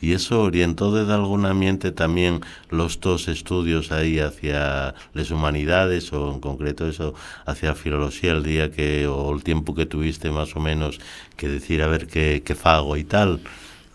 ¿Y 0.00 0.12
eso 0.12 0.42
orientó 0.42 0.92
desde 0.92 1.12
algún 1.12 1.44
ambiente 1.44 1.90
también 1.90 2.40
los 2.70 3.00
dos 3.00 3.26
estudios 3.26 3.90
ahí 3.90 4.20
hacia 4.20 4.94
las 5.12 5.30
humanidades 5.30 6.12
o 6.12 6.32
en 6.32 6.40
concreto 6.40 6.88
eso 6.88 7.14
hacia 7.46 7.74
filología 7.74 8.32
el 8.32 8.44
día 8.44 8.70
que 8.70 9.08
o 9.08 9.34
el 9.34 9.42
tiempo 9.42 9.74
que 9.74 9.86
tuviste 9.86 10.30
más 10.30 10.54
o 10.54 10.60
menos 10.60 11.00
que 11.36 11.48
decir 11.48 11.82
a 11.82 11.88
ver 11.88 12.06
qué, 12.06 12.42
qué 12.44 12.54
fago 12.54 12.96
y 12.96 13.04
tal? 13.04 13.40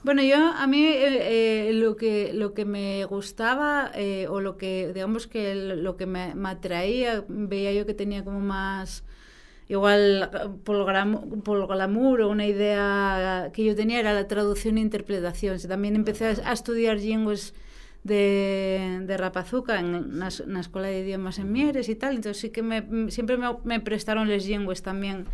Bueno, 0.03 0.21
yo 0.21 0.35
a 0.35 0.67
mí 0.67 0.83
eh, 0.83 1.69
eh, 1.69 1.73
lo 1.73 1.95
que 1.95 2.33
lo 2.33 2.53
que 2.53 2.65
me 2.65 3.05
gustaba 3.05 3.89
eh, 3.95 4.27
o 4.27 4.41
lo 4.41 4.57
que 4.57 4.91
digamos 4.93 5.27
que 5.27 5.55
lo 5.55 5.95
que 5.95 6.05
me, 6.05 6.35
me, 6.35 6.49
atraía 6.49 7.23
veía 7.29 7.71
yo 7.71 7.85
que 7.85 7.93
tenía 7.93 8.25
como 8.25 8.41
más 8.41 9.05
igual 9.69 10.29
por 10.63 10.91
el, 10.91 11.41
por 11.43 11.67
glamour 11.67 12.21
o 12.21 12.29
una 12.29 12.45
idea 12.45 13.51
que 13.53 13.63
yo 13.63 13.75
tenía 13.75 13.99
era 13.99 14.13
la 14.13 14.27
traducción 14.27 14.77
e 14.77 14.81
interpretación. 14.81 15.57
También 15.67 15.95
empecé 15.95 16.25
a, 16.25 16.49
a 16.49 16.53
estudiar 16.53 16.97
lenguas 16.97 17.53
de, 18.03 19.01
de 19.05 19.17
Rapazuca 19.17 19.79
en 19.79 20.19
la 20.19 20.27
escuela 20.59 20.87
de 20.87 20.99
idiomas 20.99 21.39
en 21.39 21.51
Mieres 21.51 21.89
y 21.89 21.95
tal, 21.95 22.15
entonces 22.15 22.41
sí 22.41 22.49
que 22.49 22.61
me, 22.61 23.09
siempre 23.11 23.37
me, 23.37 23.47
me 23.63 23.79
prestaron 23.79 24.29
las 24.29 24.45
lenguas 24.45 24.81
también 24.81 25.25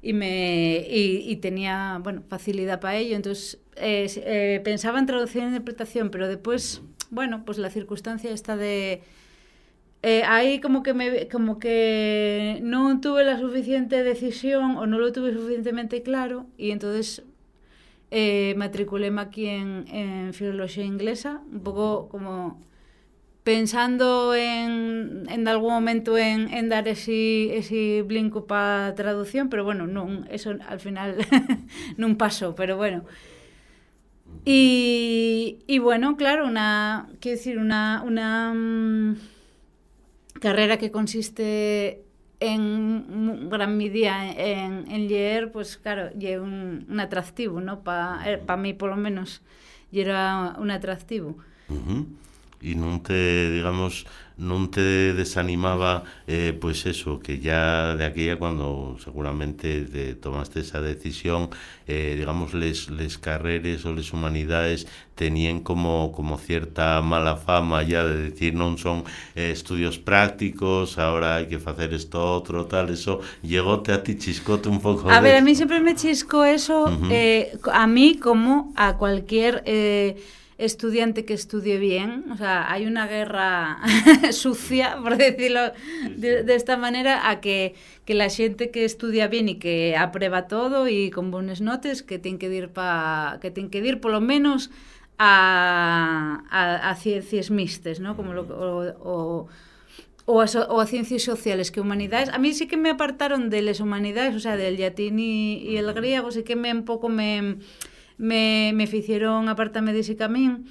y 0.00 0.12
me 0.12 0.86
y, 0.88 1.30
y, 1.30 1.36
tenía 1.36 2.00
bueno 2.02 2.22
facilidad 2.28 2.80
para 2.80 2.96
ello 2.96 3.16
entonces 3.16 3.58
eh, 3.76 4.06
eh, 4.16 4.60
pensaba 4.62 5.00
en 5.00 5.06
traducción 5.06 5.46
e 5.46 5.48
interpretación 5.48 6.10
pero 6.10 6.28
después 6.28 6.82
bueno 7.10 7.42
pues 7.44 7.58
la 7.58 7.68
circunstancia 7.68 8.30
está 8.30 8.56
de 8.56 9.02
Eh, 10.02 10.22
aí 10.26 10.60
como 10.60 10.82
que 10.84 10.94
me 10.94 11.26
como 11.28 11.58
que 11.58 12.60
non 12.62 13.00
tuve 13.02 13.26
la 13.26 13.34
suficiente 13.34 14.06
decisión 14.06 14.78
ou 14.78 14.86
non 14.86 15.02
lo 15.02 15.10
tuve 15.10 15.34
suficientemente 15.34 16.06
claro 16.06 16.46
e 16.54 16.70
entonces 16.70 17.26
eh, 18.14 18.54
matriculeme 18.54 19.20
aquí 19.20 19.50
en, 19.50 19.90
en 19.90 20.30
filología 20.38 20.86
inglesa 20.86 21.42
un 21.50 21.60
pouco 21.66 22.06
como 22.14 22.62
pensando 23.42 24.34
en, 24.34 25.24
en 25.30 25.48
algún 25.48 25.72
momento 25.72 26.18
en, 26.18 26.52
en 26.52 26.68
dar 26.68 26.86
ese, 26.86 27.56
ese 27.56 28.02
blinco 28.02 28.46
para 28.46 28.94
traducción, 28.94 29.48
pero 29.48 29.64
bueno, 29.64 29.86
non, 29.86 30.28
eso 30.28 30.52
al 30.68 30.80
final 30.84 31.16
non 31.96 32.20
pasou, 32.20 32.52
pero 32.52 32.76
bueno. 32.76 33.08
Y, 34.44 35.58
y 35.66 35.78
bueno, 35.78 36.16
claro, 36.16 36.46
una, 36.46 37.08
quiero 37.20 37.36
decir, 37.38 37.58
una, 37.58 38.02
una, 38.04 38.52
mm, 38.54 39.16
carrera 40.40 40.78
que 40.78 40.90
consiste 40.90 42.02
en 42.40 43.48
gran 43.50 43.76
medida 43.76 44.30
en, 44.30 44.90
en 44.90 45.08
leer, 45.08 45.50
pues 45.50 45.76
claro, 45.76 46.10
y 46.18 46.34
un, 46.36 46.86
un 46.88 47.00
atractivo, 47.00 47.60
¿no? 47.60 47.82
Para 47.82 48.20
eh, 48.30 48.38
pa 48.38 48.56
mí, 48.56 48.74
por 48.74 48.90
lo 48.90 48.96
menos, 48.96 49.42
era 49.92 50.54
un 50.58 50.70
atractivo. 50.70 51.36
Y 52.60 52.74
no 52.74 53.00
te, 53.00 53.50
digamos, 53.50 54.06
no 54.38 54.70
te 54.70 55.12
desanimaba, 55.14 56.04
eh, 56.28 56.56
pues 56.58 56.86
eso, 56.86 57.18
que 57.18 57.40
ya 57.40 57.96
de 57.96 58.04
aquella 58.04 58.36
cuando 58.36 58.96
seguramente 59.02 59.82
te 59.82 60.14
tomaste 60.14 60.60
esa 60.60 60.80
decisión, 60.80 61.50
eh, 61.88 62.14
digamos, 62.16 62.54
les, 62.54 62.88
les 62.88 63.18
carreres 63.18 63.84
o 63.84 63.92
les 63.92 64.12
humanidades 64.12 64.86
tenían 65.16 65.58
como, 65.58 66.12
como 66.12 66.38
cierta 66.38 67.02
mala 67.02 67.34
fama 67.34 67.82
ya 67.82 68.04
de 68.04 68.30
decir 68.30 68.54
no 68.54 68.78
son 68.78 69.02
eh, 69.34 69.50
estudios 69.50 69.98
prácticos, 69.98 70.98
ahora 70.98 71.36
hay 71.36 71.46
que 71.46 71.56
hacer 71.56 71.92
esto 71.92 72.32
otro, 72.32 72.66
tal, 72.66 72.90
eso 72.90 73.20
llegóte 73.42 73.92
a 73.92 74.04
ti, 74.04 74.16
chiscote 74.16 74.68
un 74.68 74.80
poco. 74.80 75.10
A 75.10 75.20
ver, 75.20 75.34
a 75.34 75.40
mí 75.40 75.56
siempre 75.56 75.80
me 75.80 75.96
chisco 75.96 76.44
eso, 76.44 76.84
uh 76.84 76.90
-huh. 76.90 77.70
a 77.72 77.86
mí 77.88 78.16
como 78.18 78.72
a 78.76 78.96
cualquier... 78.96 79.64
Estudiante 80.58 81.24
que 81.24 81.34
estudie 81.34 81.78
bien. 81.78 82.24
O 82.32 82.36
sea, 82.36 82.70
hay 82.70 82.84
una 82.86 83.06
guerra 83.06 83.78
sucia, 84.32 84.98
por 85.00 85.16
decirlo 85.16 85.60
de, 86.16 86.42
de, 86.42 86.54
esta 86.56 86.76
manera, 86.76 87.30
a 87.30 87.40
que, 87.40 87.76
que 88.04 88.14
la 88.14 88.28
xente 88.28 88.72
que 88.72 88.84
estudia 88.84 89.28
bien 89.28 89.46
e 89.46 89.62
que 89.62 89.94
aprueba 89.94 90.50
todo 90.50 90.90
e 90.90 91.14
con 91.14 91.30
buenas 91.30 91.62
notas, 91.62 92.02
que 92.02 92.18
ten 92.18 92.42
que 92.42 92.50
dir 92.50 92.74
pa, 92.74 93.38
que 93.38 93.54
ten 93.54 93.70
que 93.70 93.78
dir 93.78 94.02
polo 94.02 94.18
menos 94.18 94.74
a, 95.14 96.42
a, 96.50 96.90
a 96.90 96.94
ciencias 96.98 97.54
mixtas, 97.54 98.02
¿no? 98.02 98.18
Como 98.18 98.34
lo, 98.34 98.42
o, 98.42 98.82
o, 98.98 99.48
o 100.26 100.42
a, 100.42 100.46
o 100.74 100.80
a 100.80 100.86
ciencias 100.90 101.22
sociales 101.22 101.70
que 101.70 101.80
humanidades. 101.80 102.30
A 102.34 102.38
mí 102.42 102.52
sí 102.52 102.66
que 102.66 102.76
me 102.76 102.90
apartaron 102.90 103.46
de 103.48 103.62
las 103.62 103.78
humanidades, 103.78 104.34
o 104.34 104.40
sea, 104.40 104.56
del 104.56 104.74
latín 104.74 105.22
y, 105.22 105.62
y 105.62 105.76
el 105.76 105.86
griego, 105.94 106.32
sí 106.34 106.42
que 106.42 106.56
me 106.56 106.74
un 106.74 106.84
pouco 106.84 107.08
me 107.08 107.62
me, 108.18 108.72
me 108.74 108.86
fixeron 108.86 109.48
apartame 109.48 109.92
dese 109.92 110.16
camín. 110.16 110.66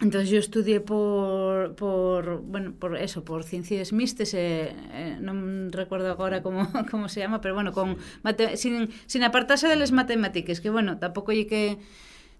Entonces 0.00 0.30
yo 0.30 0.38
estudié 0.38 0.80
por, 0.80 1.74
por, 1.74 2.40
bueno, 2.40 2.72
por 2.72 2.96
eso, 2.96 3.22
por 3.22 3.44
ciencias 3.44 3.92
mixtas, 3.92 4.32
eh, 4.32 4.72
eh, 4.96 5.20
non 5.20 5.68
recuerdo 5.68 6.08
agora 6.08 6.40
como, 6.40 6.64
como 6.90 7.12
se 7.12 7.20
llama, 7.20 7.44
pero 7.44 7.52
bueno, 7.52 7.76
con 7.76 8.00
mate, 8.24 8.56
sin, 8.56 8.88
sin 9.04 9.22
apartarse 9.28 9.68
de 9.68 9.76
las 9.76 9.92
matemáticas, 9.92 10.64
que 10.64 10.72
bueno, 10.72 10.96
tampouco 10.96 11.36
lle 11.36 11.44
que 11.44 11.76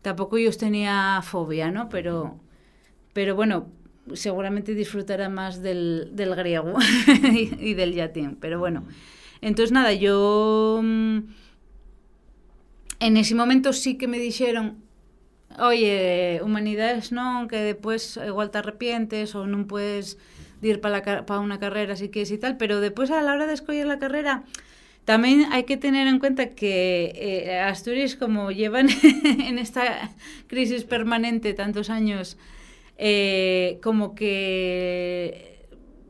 tampouco 0.00 0.41
yo 0.41 0.49
tenía 0.57 1.21
fobia, 1.21 1.69
¿no? 1.69 1.93
Pero, 1.93 2.41
pero 3.12 3.37
bueno, 3.37 3.69
seguramente 4.17 4.73
disfrutará 4.73 5.29
más 5.29 5.61
del, 5.61 6.17
del 6.17 6.33
griego 6.35 6.81
y, 7.37 7.53
y 7.61 7.75
del 7.77 7.93
latín, 7.93 8.41
pero 8.41 8.59
bueno. 8.59 8.89
Entonces 9.45 9.73
nada, 9.73 9.93
yo 9.93 10.81
en 13.00 13.16
ese 13.16 13.35
momento 13.35 13.73
sí 13.73 13.97
que 13.97 14.07
me 14.07 14.21
dixeron 14.21 14.85
oye, 15.59 16.38
humanidades 16.45 17.11
non, 17.11 17.50
que 17.50 17.59
después 17.59 18.21
igual 18.23 18.54
te 18.54 18.62
arrepientes 18.62 19.35
ou 19.35 19.50
non 19.50 19.66
puedes 19.66 20.21
ir 20.62 20.78
para 20.78 21.02
pa 21.02 21.42
unha 21.42 21.59
carrera 21.59 21.99
si 21.99 22.12
quieres 22.12 22.30
e 22.30 22.38
tal, 22.38 22.54
pero 22.61 22.78
después 22.78 23.11
a 23.11 23.25
la 23.25 23.35
hora 23.35 23.50
de 23.50 23.57
escoller 23.59 23.88
la 23.88 23.99
carrera 23.99 24.47
También 25.04 25.47
hay 25.50 25.64
que 25.64 25.76
tener 25.76 26.07
en 26.07 26.19
cuenta 26.19 26.54
que 26.54 27.12
eh, 27.16 27.59
Asturias, 27.59 28.16
como 28.16 28.52
llevan 28.52 28.88
en 29.25 29.59
esta 29.59 30.12
crisis 30.47 30.85
permanente 30.85 31.54
tantos 31.54 31.90
años, 31.90 32.37
eh, 32.97 33.78
como 33.83 34.14
que 34.14 35.50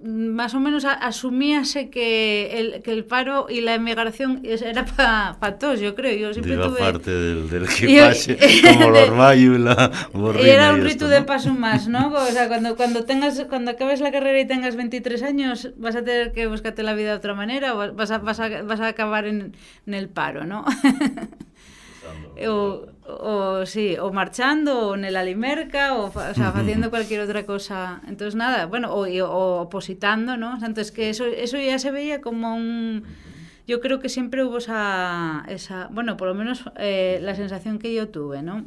más 0.02 0.54
o 0.54 0.60
menos 0.60 0.84
asumíase 0.84 1.90
que 1.90 2.58
el, 2.58 2.82
que 2.82 2.92
el 2.92 3.04
paro 3.04 3.46
y 3.48 3.60
la 3.60 3.74
emigración 3.74 4.40
era 4.44 4.86
para 4.86 5.36
pa 5.38 5.58
todos, 5.58 5.80
yo 5.80 5.94
creo. 5.94 6.16
Yo 6.16 6.32
siempre 6.32 6.52
Diva 6.52 6.68
tuve... 6.68 6.78
parte 6.78 7.10
del, 7.10 7.50
del 7.50 7.64
equipaje, 7.70 8.38
como 8.62 8.90
los 8.90 9.08
rayos 9.10 9.56
y 9.56 9.58
la 9.58 9.90
borrina. 10.12 10.46
Y 10.46 10.50
era 10.50 10.72
un 10.72 10.82
rito 10.82 11.08
de 11.08 11.22
paso 11.22 11.52
más, 11.52 11.88
¿no? 11.88 12.12
O 12.20 12.32
sea, 12.32 12.48
cuando, 12.48 12.76
cuando, 12.76 13.04
tengas, 13.04 13.44
cuando 13.48 13.72
acabes 13.72 14.00
la 14.00 14.12
carrera 14.12 14.40
y 14.40 14.46
tengas 14.46 14.76
23 14.76 15.22
años, 15.22 15.70
vas 15.76 15.96
a 15.96 16.02
tener 16.02 16.32
que 16.32 16.46
buscarte 16.46 16.82
la 16.82 16.94
vida 16.94 17.10
de 17.10 17.16
otra 17.16 17.34
manera 17.34 17.74
o 17.74 17.94
vas 17.94 18.10
a, 18.10 18.18
vas 18.18 18.40
a, 18.40 18.62
vas 18.62 18.80
a 18.80 18.88
acabar 18.88 19.26
en, 19.26 19.54
en 19.86 19.94
el 19.94 20.08
paro, 20.08 20.44
¿no? 20.44 20.64
O, 22.48 22.86
o 23.06 23.66
sí, 23.66 23.96
o 23.98 24.12
marchando, 24.12 24.88
o 24.88 24.94
en 24.94 25.04
el 25.04 25.16
Alimerca, 25.16 25.94
o, 25.96 26.06
o 26.06 26.34
sea, 26.34 26.48
haciendo 26.48 26.90
cualquier 26.90 27.20
otra 27.20 27.44
cosa. 27.46 28.00
Entonces, 28.08 28.34
nada, 28.34 28.66
bueno, 28.66 28.92
o, 28.92 29.06
o 29.06 29.60
opositando, 29.62 30.36
¿no? 30.36 30.54
O 30.54 30.58
sea, 30.58 30.68
Entonces, 30.68 30.92
que 30.92 31.10
eso, 31.10 31.24
eso 31.24 31.58
ya 31.58 31.78
se 31.78 31.90
veía 31.90 32.20
como 32.20 32.54
un... 32.54 33.04
Yo 33.66 33.80
creo 33.80 34.00
que 34.00 34.08
siempre 34.08 34.42
hubo 34.44 34.58
esa, 34.58 35.44
esa 35.48 35.88
bueno, 35.92 36.16
por 36.16 36.28
lo 36.28 36.34
menos 36.34 36.64
eh, 36.76 37.20
la 37.22 37.36
sensación 37.36 37.78
que 37.78 37.94
yo 37.94 38.08
tuve, 38.08 38.42
¿no? 38.42 38.64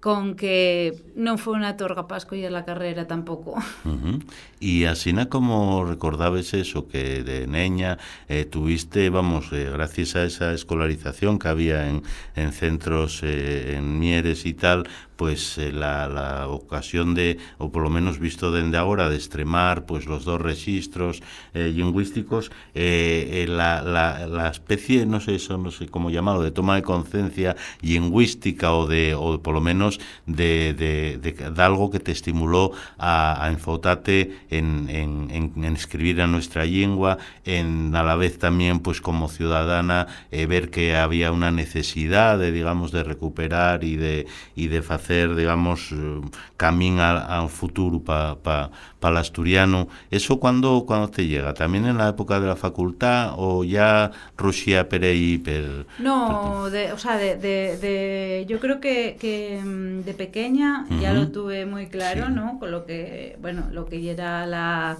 Con 0.00 0.34
que 0.34 0.96
no 1.14 1.36
fue 1.36 1.52
una 1.52 1.76
torga 1.76 2.08
para 2.08 2.16
escoger 2.16 2.50
la 2.50 2.64
carrera 2.64 3.06
tampoco. 3.06 3.56
Ujú. 3.84 4.20
Y 4.58 4.84
así 4.84 5.14
como 5.28 5.84
recordabas 5.84 6.54
eso, 6.54 6.88
que 6.88 7.22
de 7.22 7.46
niña 7.46 7.98
eh, 8.28 8.46
tuviste, 8.46 9.10
vamos, 9.10 9.52
eh, 9.52 9.68
gracias 9.70 10.16
a 10.16 10.24
esa 10.24 10.54
escolarización 10.54 11.38
que 11.38 11.48
había 11.48 11.88
en, 11.88 12.02
en 12.34 12.52
centros, 12.52 13.20
eh, 13.22 13.74
en 13.76 13.98
Mieres 13.98 14.46
y 14.46 14.54
tal, 14.54 14.88
pues 15.16 15.58
eh, 15.58 15.70
la, 15.72 16.08
la 16.08 16.48
ocasión 16.48 17.14
de, 17.14 17.36
o 17.58 17.70
por 17.70 17.82
lo 17.82 17.90
menos 17.90 18.18
visto 18.18 18.52
desde 18.52 18.76
ahora, 18.78 19.10
de 19.10 19.16
extremar 19.16 19.84
pues 19.84 20.06
los 20.06 20.24
dos 20.24 20.40
registros 20.40 21.22
eh, 21.52 21.72
lingüísticos, 21.74 22.50
eh, 22.74 23.44
eh, 23.44 23.46
la, 23.46 23.82
la, 23.82 24.26
la 24.26 24.48
especie, 24.48 25.04
no 25.04 25.20
sé 25.20 25.34
eso, 25.34 25.58
no 25.58 25.70
sé 25.70 25.88
cómo 25.88 26.10
llamarlo, 26.10 26.42
de 26.42 26.52
toma 26.52 26.76
de 26.76 26.82
conciencia 26.82 27.54
lingüística 27.82 28.72
o 28.72 28.86
de, 28.86 29.14
o 29.14 29.42
por 29.42 29.52
lo 29.54 29.60
menos 29.60 29.89
de, 30.26 30.74
de, 30.74 31.18
de, 31.18 31.62
algo 31.62 31.90
que 31.90 32.00
te 32.00 32.12
estimuló 32.12 32.72
a, 32.98 33.44
a 33.44 33.50
enfocarte 33.50 34.38
en, 34.50 34.88
en, 34.88 35.30
en, 35.30 35.64
en 35.64 35.76
escribir 35.76 36.20
a 36.20 36.26
nuestra 36.26 36.64
lengua, 36.64 37.18
en 37.44 37.94
a 37.94 38.02
la 38.02 38.16
vez 38.16 38.38
también 38.38 38.80
pues 38.80 39.00
como 39.00 39.28
ciudadana 39.28 40.06
eh, 40.30 40.46
ver 40.46 40.70
que 40.70 40.96
había 40.96 41.32
una 41.32 41.50
necesidad 41.50 42.38
de 42.38 42.52
digamos 42.52 42.92
de 42.92 43.02
recuperar 43.02 43.84
y 43.84 43.96
de 43.96 44.26
y 44.54 44.68
de 44.68 44.82
hacer 44.88 45.34
digamos 45.34 45.92
eh, 45.92 46.20
camino 46.56 47.02
a, 47.02 47.42
un 47.42 47.48
futuro 47.48 48.00
para 48.00 48.36
pa, 48.36 48.70
pa 49.00 49.08
el 49.08 49.16
asturiano 49.16 49.88
eso 50.10 50.38
cuando 50.38 50.84
cuando 50.86 51.08
te 51.08 51.26
llega 51.26 51.54
también 51.54 51.86
en 51.86 51.96
la 51.98 52.10
época 52.10 52.38
de 52.38 52.46
la 52.46 52.54
facultad 52.56 53.32
o 53.36 53.64
ya 53.64 54.10
Rusia 54.36 54.88
Perey 54.88 55.38
per, 55.38 55.86
No, 55.98 56.68
de, 56.70 56.92
o 56.92 56.98
sea, 56.98 57.16
de, 57.16 57.36
de, 57.36 57.76
de- 57.78 58.44
yo 58.48 58.60
creo 58.60 58.78
que, 58.78 59.16
que 59.18 59.60
mm, 59.64 60.02
de 60.04 60.14
pequeña 60.14 60.86
ya 61.00 61.12
lo 61.14 61.28
tuve 61.28 61.64
muy 61.66 61.86
claro, 61.86 62.26
Sí. 62.26 62.32
¿no? 62.34 62.58
Con 62.60 62.70
lo 62.70 62.84
que, 62.86 63.36
bueno, 63.40 63.64
lo 63.72 63.86
que 63.86 64.10
era 64.10 64.46
la, 64.46 64.98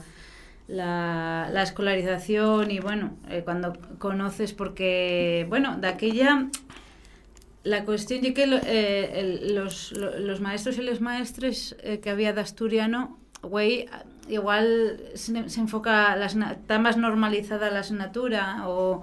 la, 0.68 1.48
la 1.52 1.62
escolarización 1.62 2.70
y 2.70 2.80
bueno, 2.80 3.12
eh, 3.28 3.42
cuando 3.44 3.76
conoces, 3.98 4.52
porque, 4.54 5.44
bueno, 5.48 5.76
de 5.78 5.88
aquella, 5.88 6.46
la 7.64 7.84
cuestión 7.84 8.24
es 8.24 8.32
que 8.34 8.46
lo- 8.46 8.56
eh, 8.64 9.20
el- 9.20 9.54
los, 9.54 9.92
lo- 9.92 10.18
los 10.18 10.40
maestros 10.40 10.78
y 10.78 10.82
las 10.82 11.00
maestres 11.00 11.76
eh, 11.82 12.00
que 12.00 12.08
había 12.10 12.32
de 12.32 12.40
asturiano, 12.40 13.18
güey, 13.42 13.86
igual 14.28 15.00
se, 15.14 15.48
se 15.48 15.60
enfoca, 15.60 16.14
la, 16.16 16.26
está 16.26 16.78
más 16.78 16.96
normalizada 16.96 17.70
la 17.70 17.80
asignatura 17.80 18.68
o 18.68 19.02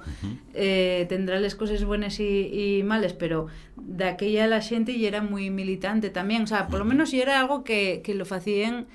eh, 0.53 1.06
tendrá 1.10 1.39
las 1.39 1.56
cosas 1.56 1.84
buenas 1.84 2.20
y, 2.20 2.77
y 2.79 2.84
males, 2.84 3.13
pero 3.13 3.48
de 3.75 4.06
aquella 4.06 4.48
la 4.48 4.62
gente 4.62 4.91
y 4.91 5.06
era 5.06 5.22
muy 5.22 5.50
militante 5.50 6.10
también, 6.10 6.44
o 6.44 6.48
sea, 6.48 6.67
por 6.67 6.79
lo 6.79 6.86
menos 6.86 7.13
y 7.13 7.22
era 7.22 7.39
algo 7.39 7.63
que, 7.63 8.01
que 8.03 8.13
lo 8.13 8.25
hacían 8.29 8.86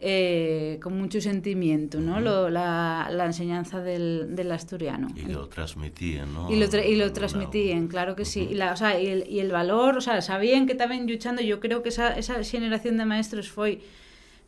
eh, 0.00 0.78
con 0.82 0.98
mucho 0.98 1.20
sentimiento, 1.20 1.98
¿no? 2.00 2.20
Lo- 2.20 2.50
la, 2.50 3.08
la 3.10 3.24
enseñanza 3.26 3.80
del, 3.80 4.34
del 4.36 4.52
asturiano. 4.52 5.08
y 5.16 5.22
lo 5.32 5.48
transmitían 5.48 6.32
¿no? 6.34 6.50
Y 6.52 6.56
lo, 6.58 6.66
tra- 6.66 6.86
y 6.86 6.96
lo 6.96 7.12
transmitían, 7.12 7.88
claro 7.88 8.14
que 8.14 8.24
sí. 8.24 8.48
Y, 8.50 8.54
la, 8.54 8.72
o 8.72 8.76
sea, 8.76 9.00
y, 9.00 9.06
el, 9.06 9.26
y 9.30 9.40
el 9.40 9.50
valor, 9.50 9.96
o 9.96 10.00
sea, 10.00 10.20
sabían 10.20 10.66
que 10.66 10.72
estaban 10.72 11.06
luchando. 11.06 11.40
Yo 11.42 11.58
creo 11.60 11.82
que 11.82 11.88
esa, 11.88 12.18
esa 12.18 12.42
generación 12.44 12.96
de 12.98 13.04
maestros 13.06 13.48
foi 13.50 13.80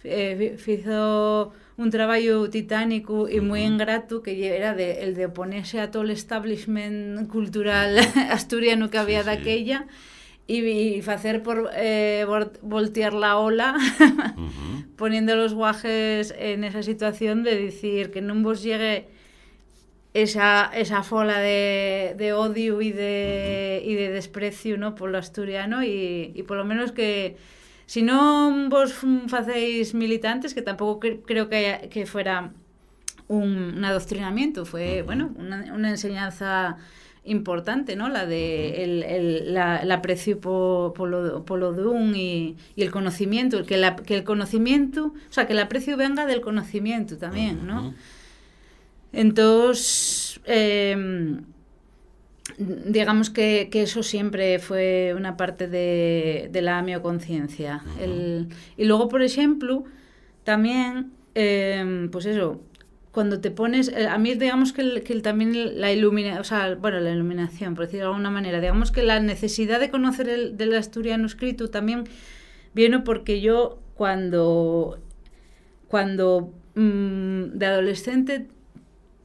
eh, 0.07 0.35
fi- 0.38 0.57
fizo 0.57 1.53
un 1.77 1.90
traballo 1.90 2.49
titánico 2.49 3.29
e 3.29 3.42
moi 3.45 3.61
ingrato 3.66 4.23
que 4.25 4.33
era 4.49 4.73
de, 4.73 5.05
el 5.05 5.12
de 5.19 5.27
oponerse 5.29 5.77
a 5.83 5.90
todo 5.92 6.09
el 6.09 6.14
establishment 6.16 7.29
cultural 7.29 7.99
asturiano 8.33 8.88
que 8.88 8.97
había 8.97 9.21
Sí, 9.21 9.29
sí. 9.29 9.37
daquella 9.37 9.79
e, 10.49 10.62
e 10.97 11.03
facer 11.05 11.42
por 11.45 11.69
eh, 11.77 12.25
vol- 12.25 12.55
voltear 12.64 13.12
la 13.12 13.37
ola 13.37 13.77
poniendo 14.97 15.37
los 15.37 15.53
guajes 15.53 16.33
en 16.38 16.64
esa 16.64 16.81
situación 16.83 17.42
de 17.45 17.59
decir 17.69 18.09
que 18.09 18.25
non 18.25 18.40
vos 18.40 18.64
llegue 18.64 19.12
esa, 20.16 20.71
esa 20.73 21.03
fola 21.05 21.38
de, 21.40 22.14
de 22.16 22.33
odio 22.33 22.81
y 22.81 22.92
de, 22.92 23.83
y 23.85 23.95
de 23.95 24.09
desprecio 24.11 24.79
¿no? 24.79 24.95
por 24.95 25.11
lo 25.11 25.19
asturiano 25.19 25.85
y, 25.85 26.33
y 26.35 26.42
por 26.49 26.57
lo 26.57 26.64
menos 26.64 26.92
que 26.92 27.37
si 27.87 28.03
no 28.03 28.68
vos 28.68 28.94
facéis 29.29 29.94
militantes, 29.94 30.55
que 30.55 30.62
tampoco 30.62 31.01
cre- 31.01 31.20
creo 31.27 31.49
que, 31.49 31.57
haya- 31.57 31.81
que 31.88 32.07
fuera 32.07 32.53
un, 33.29 33.75
un 33.79 33.85
adoctrinamiento, 33.85 34.64
fue 34.66 35.03
bueno 35.03 35.31
una, 35.37 35.72
una 35.75 35.90
enseñanza 35.90 36.77
importante, 37.25 37.96
¿no? 37.96 38.09
La 38.09 38.25
de 38.27 38.85
el, 38.85 39.03
el, 39.03 39.55
la, 39.55 39.79
el 39.79 39.90
aprecio 39.90 40.40
por, 40.40 40.92
por, 40.94 41.09
lo, 41.09 41.44
por 41.44 41.59
lo 41.59 41.72
dun 41.72 42.14
y, 42.14 42.57
y 42.77 42.83
el 42.83 42.90
conocimiento, 42.92 43.64
que, 43.66 43.77
la, 43.79 43.96
que 43.96 44.14
el 44.16 44.25
conocimiento, 44.25 45.07
o 45.29 45.33
sea, 45.33 45.46
que 45.46 45.53
el 45.55 45.59
aprecio 45.59 45.96
venga 45.96 46.27
del 46.27 46.40
conocimiento 46.40 47.16
también, 47.18 47.66
¿no? 47.66 47.94
Entonces, 49.12 50.40
eh, 50.44 51.40
digamos 52.59 53.31
que, 53.31 53.69
que 53.71 53.83
eso 53.83 54.03
siempre 54.03 54.59
fue 54.59 55.14
una 55.16 55.37
parte 55.37 55.69
de, 55.69 56.49
de 56.51 56.62
la 56.62 56.81
mioconciencia. 56.83 57.83
Ujú. 57.95 58.05
El- 58.05 58.49
Y 58.77 58.85
luego, 58.87 59.09
por 59.09 59.23
ejemplo, 59.23 59.85
también, 60.45 61.12
eh, 61.35 62.09
pues 62.11 62.27
eso, 62.27 62.62
cuando 63.12 63.40
te 63.40 63.51
pones, 63.51 63.88
eh, 63.88 64.07
a 64.09 64.19
mí 64.19 64.35
digamos 64.35 64.73
que, 64.73 64.83
el- 64.83 65.03
que 65.03 65.12
el- 65.12 65.23
también 65.23 65.81
la 65.81 65.92
ilumina, 65.92 66.40
o 66.40 66.45
sea, 66.45 66.75
bueno, 66.77 67.01
la 67.01 67.11
iluminación, 67.11 67.75
por 67.75 67.85
decirlo 67.87 68.07
de 68.07 68.11
alguna 68.12 68.31
manera, 68.31 68.61
digamos 68.61 68.90
que 68.92 69.03
la 69.03 69.21
necesidad 69.21 69.81
de 69.81 69.90
conocer 69.90 70.29
el 70.29 70.57
del 70.57 70.75
asturiano 70.75 71.27
escrito 71.27 71.69
también 71.71 72.05
vino 72.75 73.05
porque 73.05 73.40
yo 73.40 73.79
cuando 73.95 74.99
cuando 75.88 76.53
mm, 76.75 77.57
de 77.59 77.66
adolescente 77.66 78.49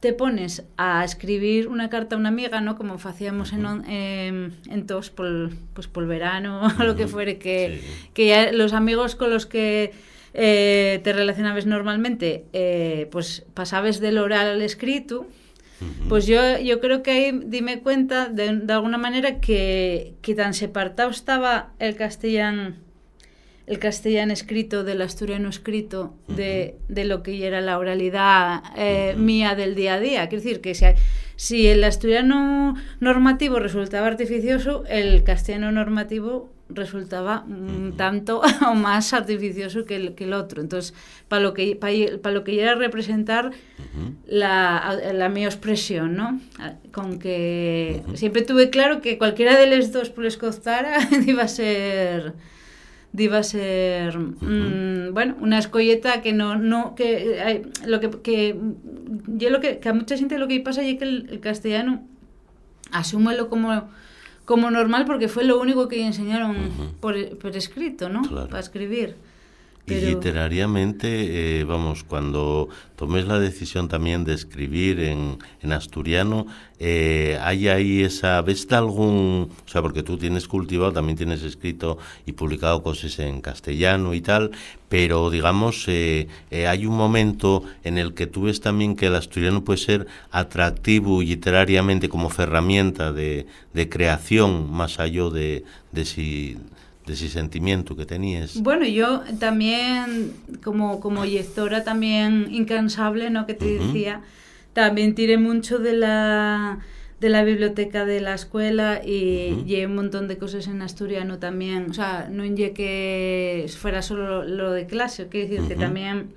te 0.02 0.12
pones 0.12 0.64
a 0.76 1.04
escribir 1.04 1.68
una 1.68 1.88
carta 1.88 2.16
a 2.16 2.18
una 2.18 2.28
amiga, 2.28 2.60
¿no? 2.60 2.76
Como 2.76 2.94
hacíamos 2.94 3.52
en, 3.52 3.64
on- 3.64 3.84
em, 3.88 4.50
en 4.68 4.84
tos 4.86 5.10
por, 5.10 5.50
pues 5.74 5.86
por 5.86 6.02
el 6.02 6.08
verano 6.08 6.62
o 6.80 6.82
lo 6.82 6.96
que 6.96 7.06
fuere, 7.06 7.38
que, 7.38 7.80
Sí. 7.80 8.08
que 8.12 8.26
ya 8.26 8.50
los 8.50 8.72
amigos 8.72 9.14
con 9.14 9.30
los 9.30 9.46
que 9.46 9.92
eh, 10.34 11.00
te 11.04 11.12
relacionabas 11.12 11.66
normalmente, 11.66 12.44
eh, 12.52 13.06
pues 13.12 13.44
pasabas 13.54 14.00
del 14.00 14.18
oral 14.18 14.48
al 14.48 14.62
escrito, 14.62 15.26
pues 16.08 16.26
yo, 16.26 16.58
yo 16.58 16.80
creo 16.80 17.02
que 17.04 17.10
ahí 17.12 17.40
dime 17.44 17.78
cuenta 17.80 18.28
de, 18.28 18.56
de 18.56 18.72
alguna 18.72 18.98
manera 18.98 19.40
que, 19.40 20.14
que 20.20 20.34
tan 20.34 20.52
separado 20.54 21.10
estaba 21.10 21.70
el 21.78 21.94
castellano 21.96 22.74
el 23.66 23.78
castellano 23.78 24.32
escrito 24.32 24.84
del 24.84 25.02
asturiano 25.02 25.48
escrito 25.48 26.14
de, 26.28 26.76
de 26.88 27.04
lo 27.04 27.22
que 27.22 27.46
era 27.46 27.60
la 27.60 27.78
oralidad 27.78 28.62
eh, 28.76 29.14
mía 29.16 29.54
del 29.54 29.74
día 29.74 29.94
a 29.94 30.00
día. 30.00 30.28
Quiero 30.28 30.42
decir 30.44 30.60
que 30.60 30.74
si, 30.74 30.84
hay- 30.84 30.94
si 31.36 31.66
el 31.68 31.82
asturiano 31.84 32.74
normativo 33.00 33.58
resultaba 33.58 34.06
artificioso, 34.08 34.84
el 34.88 35.22
castellano 35.24 35.70
normativo 35.72 36.52
resultaba 36.68 37.40
mm, 37.46 37.92
tanto 37.96 38.40
o 38.66 38.74
más 38.74 39.12
artificioso 39.12 39.84
que 39.84 39.96
el, 39.96 40.14
que 40.14 40.24
el 40.24 40.32
otro. 40.32 40.60
Entonces, 40.62 40.94
para 41.28 41.42
lo 41.42 41.52
que, 41.54 41.76
para, 41.76 42.34
lo 42.34 42.44
que 42.44 42.60
era 42.60 42.74
representar 42.74 43.50
la, 44.26 44.98
la 45.12 45.28
mi 45.28 45.44
expresión, 45.44 46.16
¿no? 46.16 46.40
Con 46.92 47.18
que 47.18 48.02
siempre 48.14 48.42
tuve 48.42 48.70
claro 48.70 49.00
que 49.00 49.18
cualquiera 49.18 49.56
de 49.58 49.66
los 49.66 49.92
dos 49.92 50.10
por 50.10 50.24
les 50.24 50.36
costara 50.36 50.96
iba 51.26 51.42
a 51.44 51.48
ser 51.48 52.32
iba 53.14 53.38
a 53.38 53.42
ser 53.42 54.18
mm, 54.18 55.12
bueno 55.12 55.36
una 55.40 55.58
escolleta 55.58 56.22
que 56.22 56.32
no 56.32 56.56
no 56.56 56.94
que 56.94 57.36
eh, 57.38 57.62
lo 57.86 58.00
que, 58.00 58.10
que 58.10 58.56
yo 59.26 59.50
lo 59.50 59.60
que, 59.60 59.78
que 59.78 59.88
a 59.88 59.92
mucha 59.92 60.16
gente 60.16 60.38
lo 60.38 60.48
que 60.48 60.60
pasa 60.60 60.82
es 60.82 60.98
que 60.98 61.04
el, 61.04 61.28
el 61.30 61.40
castellano 61.40 62.02
asúmelo 62.90 63.48
como 63.50 63.88
como 64.44 64.70
normal 64.70 65.04
porque 65.04 65.28
fue 65.28 65.44
lo 65.44 65.60
único 65.60 65.88
que 65.88 66.04
enseñaron 66.04 66.56
por, 67.00 67.38
por, 67.38 67.56
escrito, 67.56 68.08
¿no? 68.08 68.22
Para 68.22 68.60
escribir. 68.60 69.16
Y 69.84 69.94
literariamente, 69.94 71.58
eh, 71.60 71.64
vamos, 71.64 72.04
cuando 72.04 72.68
tomes 72.94 73.26
la 73.26 73.40
decisión 73.40 73.88
también 73.88 74.22
de 74.22 74.32
escribir 74.32 75.00
en, 75.00 75.38
en 75.60 75.72
asturiano, 75.72 76.46
eh, 76.78 77.36
¿hay 77.42 77.66
ahí 77.66 78.02
esa, 78.02 78.40
ves 78.42 78.70
algún, 78.70 79.50
o 79.66 79.68
sea, 79.68 79.82
porque 79.82 80.04
tú 80.04 80.16
tienes 80.16 80.46
cultivado, 80.46 80.92
también 80.92 81.18
tienes 81.18 81.42
escrito 81.42 81.98
y 82.26 82.32
publicado 82.32 82.84
cosas 82.84 83.18
en 83.18 83.40
castellano 83.40 84.14
y 84.14 84.20
tal, 84.20 84.52
pero 84.88 85.30
digamos, 85.30 85.84
eh, 85.88 86.28
hay 86.52 86.86
un 86.86 86.96
momento 86.96 87.64
en 87.82 87.98
el 87.98 88.14
que 88.14 88.28
tú 88.28 88.42
ves 88.42 88.60
también 88.60 88.94
que 88.94 89.06
el 89.06 89.16
asturiano 89.16 89.64
puede 89.64 89.78
ser 89.78 90.06
atractivo 90.30 91.22
literariamente 91.22 92.08
como 92.08 92.30
herramienta 92.38 93.12
de, 93.12 93.46
de 93.74 93.88
creación, 93.88 94.70
más 94.70 95.00
allá 95.00 95.28
de, 95.30 95.64
de 95.90 96.04
si 96.04 96.56
de 97.06 97.12
ese 97.14 97.28
sentimiento 97.28 97.96
que 97.96 98.06
tenías. 98.06 98.60
Bueno, 98.60 98.86
yo 98.86 99.22
también, 99.40 100.32
como, 100.62 101.00
como 101.00 101.24
lectora 101.24 101.84
también 101.84 102.48
incansable, 102.50 103.30
¿no? 103.30 103.46
Que 103.46 103.54
te 103.54 103.78
decía, 103.78 104.22
también 104.72 105.14
tiré 105.14 105.38
mucho 105.38 105.78
de 105.78 105.94
la 105.94 106.80
de 107.20 107.28
la 107.28 107.44
biblioteca 107.44 108.04
de 108.04 108.20
la 108.20 108.34
escuela 108.34 109.00
y 109.04 109.52
uh 109.52 109.86
un 109.86 109.94
montón 109.94 110.26
de 110.26 110.38
cosas 110.38 110.66
en 110.66 110.82
asturiano 110.82 111.38
también. 111.38 111.88
O 111.88 111.94
sea, 111.94 112.28
no 112.28 112.44
llegué 112.44 112.72
que 112.72 113.66
fuera 113.78 114.02
solo 114.02 114.42
lo 114.42 114.72
de 114.72 114.86
clase, 114.86 115.28
quiero 115.28 115.48
decir 115.48 115.68
que 115.68 115.76
también... 115.76 116.30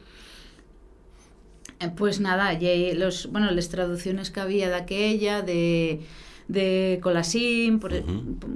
Eh, 1.80 1.90
pues 1.98 2.20
nada, 2.20 2.58
los, 2.94 3.32
bueno, 3.32 3.50
las 3.52 3.70
traducciones 3.70 4.30
que 4.30 4.40
había 4.40 4.70
de 4.70 4.76
aquella, 4.76 5.42
de 5.42 6.02
de 6.48 7.00
Colasín, 7.02 7.80
por, 7.80 7.92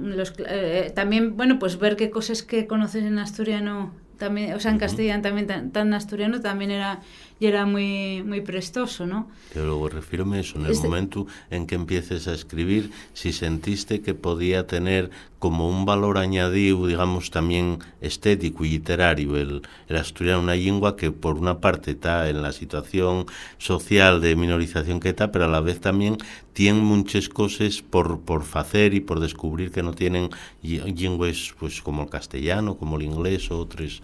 los, 0.00 0.34
eh, 0.46 0.92
también, 0.94 1.36
bueno, 1.36 1.58
pues 1.58 1.78
ver 1.78 1.96
qué 1.96 2.10
cosas 2.10 2.42
que 2.42 2.66
conoces 2.66 3.04
en 3.04 3.18
asturiano, 3.18 3.92
también, 4.18 4.54
o 4.54 4.60
sea, 4.60 4.70
en 4.70 4.78
castellano 4.78 5.22
también 5.22 5.46
tan, 5.46 5.70
tan 5.72 5.94
asturiano 5.94 6.40
también 6.40 6.70
era 6.70 7.00
y 7.40 7.46
era 7.46 7.64
muy, 7.64 8.22
muy 8.22 8.42
prestoso, 8.42 9.06
¿no? 9.06 9.30
Pero 9.54 9.64
luego 9.64 9.88
refiero 9.88 10.30
a 10.30 10.38
eso, 10.38 10.58
en 10.58 10.66
el 10.66 10.72
este 10.72 10.86
momento 10.86 11.26
en 11.50 11.66
que 11.66 11.74
empieces 11.74 12.28
a 12.28 12.34
escribir, 12.34 12.90
si 13.14 13.32
sentiste 13.32 14.02
que 14.02 14.12
podía 14.12 14.66
tener 14.66 15.10
como 15.38 15.66
un 15.66 15.86
valor 15.86 16.18
añadido, 16.18 16.86
digamos, 16.86 17.30
también 17.30 17.78
estético 18.02 18.66
y 18.66 18.72
literario, 18.72 19.38
el, 19.38 19.62
el 19.88 19.96
asturiano, 19.96 20.42
una 20.42 20.54
lengua 20.54 20.96
que 20.96 21.12
por 21.12 21.38
una 21.38 21.60
parte 21.60 21.92
está 21.92 22.28
en 22.28 22.42
la 22.42 22.52
situación 22.52 23.24
social 23.56 24.20
de 24.20 24.36
minorización 24.36 25.00
que 25.00 25.08
está, 25.08 25.32
pero 25.32 25.46
a 25.46 25.48
la 25.48 25.62
vez 25.62 25.80
también 25.80 26.18
tiene 26.52 26.80
muchas 26.82 27.30
cosas 27.30 27.80
por, 27.80 28.20
por 28.20 28.44
hacer 28.52 28.92
y 28.92 29.00
por 29.00 29.18
descubrir 29.18 29.70
que 29.70 29.82
no 29.82 29.94
tienen 29.94 30.28
lenguas 30.62 31.54
pues, 31.58 31.80
como 31.80 32.02
el 32.02 32.10
castellano, 32.10 32.76
como 32.76 32.98
el 32.98 33.04
inglés 33.04 33.50
o 33.50 33.58
otros 33.58 34.02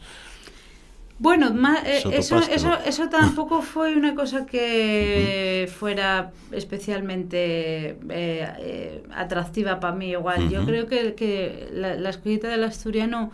bueno, 1.18 1.54
eh, 1.84 2.02
eso, 2.12 2.38
eso, 2.38 2.78
eso 2.84 3.08
tampoco 3.08 3.62
fue 3.62 3.96
una 3.96 4.14
cosa 4.14 4.44
que 4.44 5.66
fuera 5.74 6.32
especialmente 6.52 7.88
eh, 7.88 7.96
eh, 8.10 9.02
atractiva 9.14 9.80
para 9.80 9.96
mí. 9.96 10.10
Igual, 10.10 10.50
yo 10.50 10.64
creo 10.66 10.86
que, 10.86 11.14
que 11.14 11.68
la, 11.72 11.94
la, 11.94 12.10
escrita 12.10 12.48
del 12.48 12.64
asturiano 12.64 13.30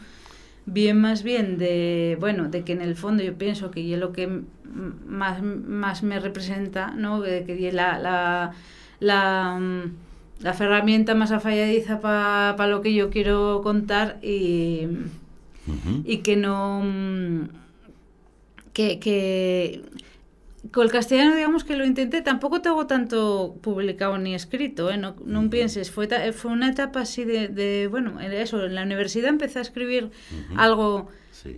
bien 0.65 1.01
más 1.01 1.25
bien 1.25 1.59
de, 1.59 2.17
bueno, 2.21 2.49
de 2.49 2.63
que 2.63 2.73
en 2.73 2.83
el 2.83 2.95
fondo 2.95 3.25
yo 3.25 3.35
pienso 3.35 3.73
que 3.73 3.93
es 3.93 3.99
lo 3.99 4.13
que 4.13 4.43
más, 5.05 5.43
más 5.43 6.05
me 6.05 6.21
representa, 6.21 6.93
¿no? 6.93 7.21
De 7.21 7.45
que 7.45 7.73
la, 7.73 7.99
la, 7.99 8.53
la, 9.01 9.61
la 10.39 10.51
herramienta 10.53 11.17
más 11.17 11.33
afalladiza 11.33 12.01
para 12.01 12.55
pa 12.57 12.69
lo 12.69 12.81
que 12.81 12.95
yo 12.95 13.11
quiero 13.11 13.61
contar 13.65 14.21
y, 14.23 14.87
y 16.05 16.19
que 16.19 16.37
no 16.37 16.81
que, 18.73 18.99
que 18.99 19.85
con 20.71 20.85
el 20.85 20.93
castellano, 20.93 21.35
digamos 21.35 21.65
que 21.65 21.77
lo 21.77 21.85
intenté, 21.85 22.23
tampoco 22.23 22.63
tengo 22.63 22.87
tanto 22.87 23.57
publicado 23.63 24.17
ni 24.19 24.35
escrito, 24.35 24.91
¿eh? 24.91 24.97
no, 24.97 25.17
no 25.25 25.51
pienses, 25.51 25.91
fue, 25.91 26.09
fue 26.33 26.53
una 26.53 26.71
etapa 26.71 27.01
así 27.01 27.25
de, 27.25 27.49
de, 27.49 27.89
bueno, 27.89 28.21
eso, 28.21 28.65
en 28.65 28.77
la 28.77 28.83
universidad 28.83 29.29
empecé 29.29 29.59
a 29.59 29.63
escribir 29.63 30.11
algo 30.57 31.09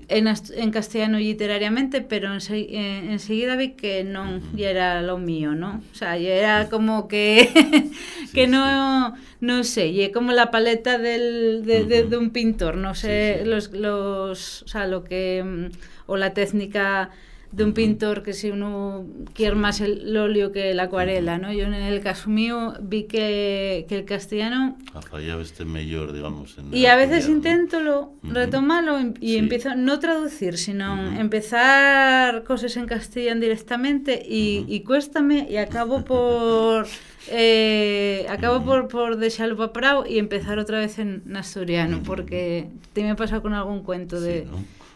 en, 0.09 0.27
en, 0.27 0.71
castellano 0.71 1.19
literariamente, 1.19 2.01
pero 2.01 2.31
eh, 2.35 3.07
enseguida 3.11 3.57
vi 3.57 3.73
que 3.73 4.05
no, 4.05 4.41
ya 4.55 4.71
era 4.71 5.03
lo 5.03 5.19
mío, 5.19 5.55
¿no? 5.55 5.83
O 5.93 5.95
sea, 5.95 6.17
ya 6.17 6.33
era 6.35 6.69
como 6.71 7.07
que, 7.07 7.93
que 8.33 8.47
no, 8.47 9.15
no 9.41 9.65
sé, 9.65 9.89
y 9.89 10.11
como 10.13 10.33
la 10.33 10.51
paleta 10.51 10.97
del, 10.97 11.65
de, 11.67 11.85
de, 11.85 12.17
un 12.17 12.31
pintor, 12.31 12.79
no 12.79 12.95
sé, 12.95 13.43
los, 13.45 13.71
los, 13.73 14.63
o 14.63 14.69
sea, 14.69 14.87
lo 14.87 15.05
que 15.05 15.45
mm, 15.45 15.77
o 16.07 16.17
la 16.17 16.33
técnica 16.33 17.11
de 17.55 17.65
un 17.65 17.73
pintor 17.73 18.23
que 18.23 18.33
si 18.33 18.51
uno 18.51 19.07
quiere 19.33 19.55
más 19.55 19.81
el 19.81 20.17
óleo 20.17 20.51
que 20.51 20.75
la 20.75 20.85
acuarela, 20.85 21.39
¿no? 21.39 21.53
Yo 21.53 21.65
en 21.65 21.75
el 21.75 22.01
caso 22.01 22.29
mío 22.29 22.75
vi 22.81 23.05
que, 23.05 23.87
que 23.89 23.97
el 23.97 24.05
castellano... 24.05 24.77
Ha 24.93 25.01
fallado 25.01 25.41
este 25.41 25.65
mejor, 25.65 26.13
digamos. 26.13 26.59
En 26.59 26.75
y 26.75 26.87
a 26.87 26.97
veces 26.97 27.29
intento 27.29 27.79
lo, 27.81 28.15
retomarlo 28.25 28.99
y, 29.21 29.37
empiezo 29.37 29.77
no 29.77 30.01
traducir, 30.01 30.59
sino 30.59 31.17
empezar 31.17 32.43
cosas 32.43 32.77
en 32.77 32.87
castellano 32.87 33.41
directamente 33.41 34.21
y, 34.29 34.65
y 34.69 34.81
cuéstame 34.81 35.47
y 35.49 35.57
acabo 35.57 36.05
por... 36.05 36.87
Eh, 37.31 38.27
acabo 38.29 38.63
por, 38.63 38.87
por 38.89 39.17
dejarlo 39.17 39.73
para 39.73 40.07
y 40.07 40.19
empezar 40.19 40.59
otra 40.59 40.79
vez 40.79 40.99
en 40.99 41.35
asturiano, 41.35 42.03
porque 42.05 42.69
te 42.93 43.03
me 43.03 43.13
ha 43.13 43.17
pasado 43.17 43.41
con 43.41 43.55
algún 43.55 43.83
cuento 43.83 44.21
de... 44.21 44.47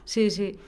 Sí, 0.04 0.30
sí 0.30 0.58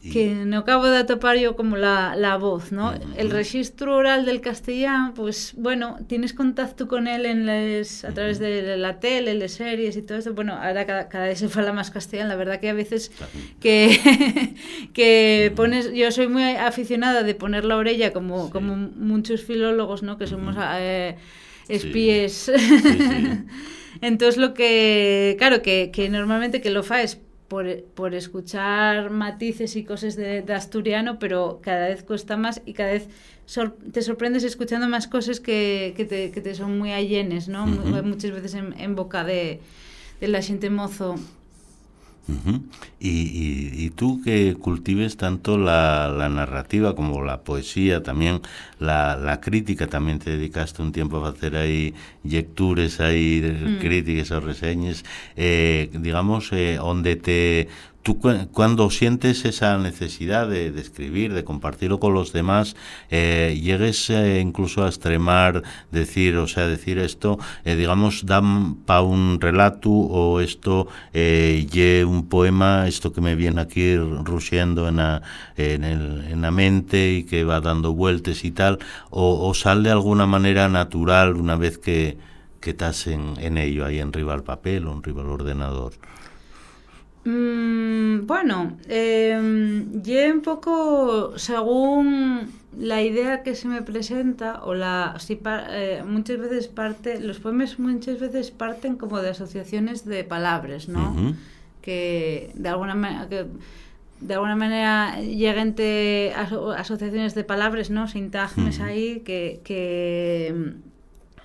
que 0.00 0.32
no 0.32 0.58
acabo 0.58 0.86
de 0.86 0.98
atopar 0.98 1.36
yo 1.38 1.56
como 1.56 1.76
la, 1.76 2.14
la 2.14 2.36
voz, 2.36 2.70
¿no? 2.70 2.94
El 3.16 3.30
registro 3.30 3.96
oral 3.96 4.24
del 4.24 4.40
castellano, 4.40 5.12
pues 5.14 5.54
bueno, 5.56 5.98
tienes 6.06 6.32
contacto 6.32 6.86
con 6.86 7.08
él 7.08 7.26
en 7.26 7.46
les, 7.46 8.04
a 8.04 8.14
través 8.14 8.38
de 8.38 8.76
la 8.76 9.00
tele, 9.00 9.34
las 9.34 9.52
series 9.52 9.96
y 9.96 10.02
todo 10.02 10.18
eso. 10.18 10.34
Bueno, 10.34 10.54
ahora 10.54 10.86
cada, 10.86 11.08
cada 11.08 11.26
vez 11.26 11.40
se 11.40 11.48
fala 11.48 11.72
más 11.72 11.90
castellano, 11.90 12.28
la 12.28 12.36
verdad 12.36 12.60
que 12.60 12.68
a 12.68 12.74
veces 12.74 13.10
que, 13.60 14.54
que 14.94 15.52
pones, 15.56 15.92
yo 15.92 16.12
soy 16.12 16.28
muy 16.28 16.44
aficionada 16.44 17.24
de 17.24 17.34
poner 17.34 17.64
la 17.64 17.76
orella 17.76 18.12
como, 18.12 18.50
como 18.50 18.76
muchos 18.76 19.42
filólogos, 19.42 20.04
¿no? 20.04 20.16
Que 20.16 20.28
somos 20.28 20.54
eh, 20.78 21.16
espíes. 21.68 22.52
Entonces 24.00 24.36
lo 24.36 24.54
que, 24.54 25.34
claro, 25.38 25.60
que, 25.60 25.90
que 25.92 26.08
normalmente 26.08 26.60
que 26.60 26.70
lo 26.70 26.84
faes 26.84 27.18
por, 27.48 27.82
por, 27.94 28.14
escuchar 28.14 29.10
matices 29.10 29.74
y 29.76 29.84
cosas 29.84 30.16
de, 30.16 30.42
de, 30.42 30.54
asturiano, 30.54 31.18
pero 31.18 31.60
cada 31.62 31.88
vez 31.88 32.02
cuesta 32.02 32.36
más 32.36 32.60
y 32.66 32.74
cada 32.74 32.92
vez 32.92 33.08
sor 33.46 33.76
te 33.92 34.02
sorprendes 34.02 34.44
escuchando 34.44 34.88
más 34.88 35.08
cosas 35.08 35.40
que, 35.40 35.94
que, 35.96 36.04
te, 36.04 36.30
que 36.30 36.40
te, 36.42 36.54
son 36.54 36.78
muy 36.78 36.92
allenes, 36.92 37.48
¿no? 37.48 37.64
Uh 37.64 37.68
-huh. 37.68 38.02
Muchas 38.02 38.32
veces 38.32 38.54
en, 38.54 38.78
en 38.78 38.94
boca 38.94 39.24
de, 39.24 39.60
de, 40.20 40.28
la 40.28 40.42
gente 40.42 40.68
mozo. 40.68 41.16
Uh 42.28 42.32
-huh. 42.32 42.60
y, 43.00 43.08
y, 43.08 43.84
y, 43.86 43.90
tú 43.90 44.20
que 44.22 44.54
cultives 44.54 45.16
tanto 45.16 45.56
la, 45.56 46.08
la, 46.08 46.28
narrativa 46.28 46.94
como 46.94 47.24
la 47.24 47.42
poesía, 47.42 48.02
también 48.02 48.42
la, 48.78 49.16
la, 49.16 49.40
crítica, 49.40 49.86
también 49.86 50.18
te 50.18 50.36
dedicaste 50.36 50.82
un 50.82 50.92
tiempo 50.92 51.24
a 51.24 51.30
hacer 51.30 51.56
ahí 51.56 51.94
lecturas, 52.24 53.00
ahí 53.00 53.40
mm. 53.40 53.78
críticas 53.78 54.30
o 54.32 54.40
reseñas, 54.40 55.04
eh, 55.36 55.88
digamos, 55.94 56.52
eh, 56.52 56.76
donde 56.76 57.16
te 57.16 57.68
tú 58.08 58.18
cuando 58.52 58.88
sientes 58.88 59.44
esa 59.44 59.76
necesidad 59.76 60.48
de, 60.48 60.68
escribir, 60.80 61.34
de 61.34 61.44
compartirlo 61.44 62.00
con 62.00 62.14
los 62.14 62.32
demás, 62.32 62.74
eh, 63.10 63.58
llegues 63.62 64.08
eh, 64.08 64.40
incluso 64.40 64.82
a 64.82 64.88
extremar, 64.88 65.62
decir, 65.90 66.36
o 66.36 66.46
sea, 66.46 66.66
decir 66.66 66.98
esto, 66.98 67.38
eh, 67.66 67.76
digamos, 67.76 68.24
dan 68.24 68.76
para 68.86 69.02
un 69.02 69.38
relato 69.42 69.90
o 69.90 70.40
esto, 70.40 70.88
eh, 71.12 71.66
ye 71.70 72.06
un 72.06 72.28
poema, 72.30 72.88
esto 72.88 73.12
que 73.12 73.20
me 73.20 73.34
viene 73.34 73.60
aquí 73.60 73.90
el, 73.90 74.24
en 75.56 76.40
la 76.40 76.50
mente 76.50 77.12
y 77.12 77.24
que 77.24 77.44
va 77.44 77.60
dando 77.60 77.92
vueltas 77.92 78.42
y 78.42 78.52
tal, 78.52 78.78
o, 79.10 79.46
o 79.46 79.52
sale 79.52 79.82
de 79.82 79.90
alguna 79.90 80.26
manera 80.26 80.70
natural 80.70 81.36
una 81.36 81.56
vez 81.56 81.76
que, 81.76 82.16
que 82.60 82.70
estás 82.70 83.06
en, 83.06 83.34
en 83.38 83.58
ello, 83.58 83.84
ahí 83.84 83.98
en 83.98 84.14
rival 84.14 84.44
papel 84.44 84.86
o 84.86 84.94
en 84.94 85.02
rival 85.02 85.26
ordenador. 85.26 85.92
Mm, 87.28 88.26
bueno, 88.26 88.78
eh, 88.88 89.84
yo 90.02 90.32
un 90.32 90.40
poco 90.40 91.38
según 91.38 92.50
la 92.78 93.02
idea 93.02 93.42
que 93.42 93.54
se 93.54 93.68
me 93.68 93.82
presenta 93.82 94.64
o 94.64 94.72
la 94.72 95.14
si 95.18 95.38
eh, 95.44 96.02
muchas 96.06 96.38
veces 96.38 96.68
parte 96.68 97.20
los 97.20 97.38
poemas 97.38 97.78
muchas 97.78 98.18
veces 98.18 98.50
parten 98.50 98.96
como 98.96 99.20
de 99.20 99.28
asociaciones 99.28 100.06
de 100.06 100.24
palabras, 100.24 100.88
¿no? 100.88 101.10
Uh 101.10 101.16
-huh. 101.16 101.34
Que 101.82 102.50
de 102.54 102.68
alguna 102.70 102.94
manera 102.94 103.28
que 103.28 103.44
de 104.20 104.34
alguna 104.34 104.56
manera 104.56 105.20
lleguen 105.20 105.74
aso 106.34 106.70
asociaciones 106.70 107.34
de 107.34 107.44
palabras, 107.44 107.90
¿no? 107.90 108.08
Sintagmas 108.08 108.80
ahí 108.80 109.20
que, 109.20 109.60
que, 109.64 110.54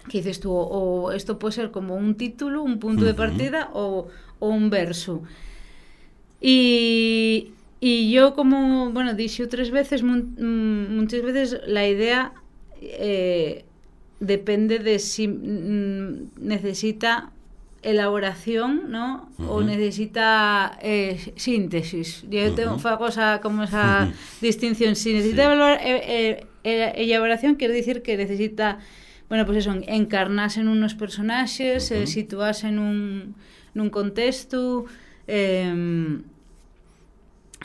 que, 0.10 0.18
dices 0.18 0.40
tú, 0.40 0.54
o 0.54 1.12
esto 1.12 1.40
puede 1.40 1.52
ser 1.52 1.72
como 1.72 1.96
un 1.96 2.16
título, 2.16 2.64
un 2.64 2.80
punto 2.80 3.04
de 3.04 3.14
partida 3.14 3.70
o, 3.74 4.08
o 4.40 4.48
un 4.48 4.70
verso. 4.70 5.24
Y, 6.46 7.54
y 7.80 8.12
yo 8.12 8.34
como, 8.36 8.92
bueno, 8.92 9.14
dije 9.14 9.48
tres 9.48 9.72
veces, 9.72 10.04
mm, 10.04 10.94
muchas 10.94 11.22
veces 11.22 11.62
la 11.66 11.88
idea 11.88 12.34
eh, 12.82 13.64
depende 14.20 14.80
de 14.80 15.00
si 15.00 15.30
mm, 15.30 16.32
necesita 16.42 17.32
elaboración, 17.82 18.92
¿no? 18.92 19.30
Uh 19.38 19.44
-huh. 19.44 19.50
O 19.52 19.64
necesita 19.64 20.78
eh, 20.82 21.32
síntesis. 21.38 22.26
Yo 22.30 22.42
uh 22.42 22.44
-huh. 22.44 22.56
tengo 22.56 22.78
fa 22.78 22.98
cosa 22.98 23.40
como 23.42 23.64
esa 23.64 23.86
uh 24.04 24.12
-huh. 24.12 24.42
distinción. 24.42 24.96
Si 24.96 25.14
necesita 25.14 25.44
sí. 25.48 25.88
eh, 25.88 26.46
eh, 26.66 26.92
elaboración, 26.96 27.56
quiere 27.56 27.74
decir 27.74 28.02
que 28.02 28.18
necesita, 28.18 28.80
bueno, 29.30 29.46
pues 29.46 29.60
eso, 29.60 29.74
encarnarse 29.88 30.60
en 30.60 30.68
unos 30.68 30.94
personajes, 30.94 31.94
situarse 32.06 32.68
en 32.68 32.80
un, 32.80 33.36
en 33.74 33.82
un 33.82 33.90
contexto. 33.90 34.86
Eh, 35.28 36.20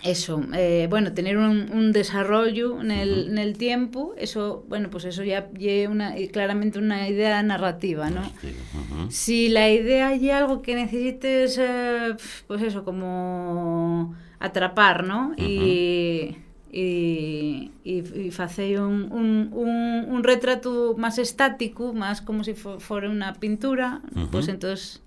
eso, 0.03 0.41
eh, 0.55 0.87
bueno, 0.89 1.13
tener 1.13 1.37
un, 1.39 1.71
un 1.73 1.93
desarrollo 1.93 2.81
en 2.81 2.91
el, 2.91 3.11
uh 3.11 3.15
-huh. 3.15 3.31
en 3.31 3.39
el, 3.39 3.57
tiempo, 3.59 4.15
eso, 4.17 4.65
bueno, 4.69 4.91
pues 4.91 5.05
eso 5.05 5.25
ya 5.25 5.51
lleva 5.53 5.93
una, 5.93 6.15
claramente 6.33 6.79
una 6.79 7.09
idea 7.09 7.43
narrativa, 7.43 8.09
¿no? 8.11 8.21
Uh 8.23 9.07
-huh. 9.07 9.11
Si 9.11 9.49
la 9.49 9.69
idea 9.71 10.09
hay 10.09 10.31
algo 10.31 10.63
que 10.63 10.75
necesites, 10.75 11.59
eh, 11.59 12.15
pues 12.47 12.63
eso, 12.63 12.85
como 12.85 14.15
atrapar, 14.39 15.05
¿no? 15.05 15.31
Uh 15.31 15.35
-huh. 15.35 15.49
Y, 15.49 16.37
y, 16.71 17.71
y, 17.85 18.29
y 18.29 18.33
hacer 18.39 18.81
un, 18.81 19.11
un, 19.11 19.51
un, 19.53 20.05
un, 20.09 20.23
retrato 20.23 20.95
más 20.97 21.19
estático, 21.19 21.93
más 21.93 22.21
como 22.21 22.45
si 22.45 22.55
fuera 22.55 23.09
una 23.11 23.33
pintura, 23.35 24.01
uh 24.15 24.21
-huh. 24.21 24.29
pues 24.31 24.49
entonces 24.49 25.03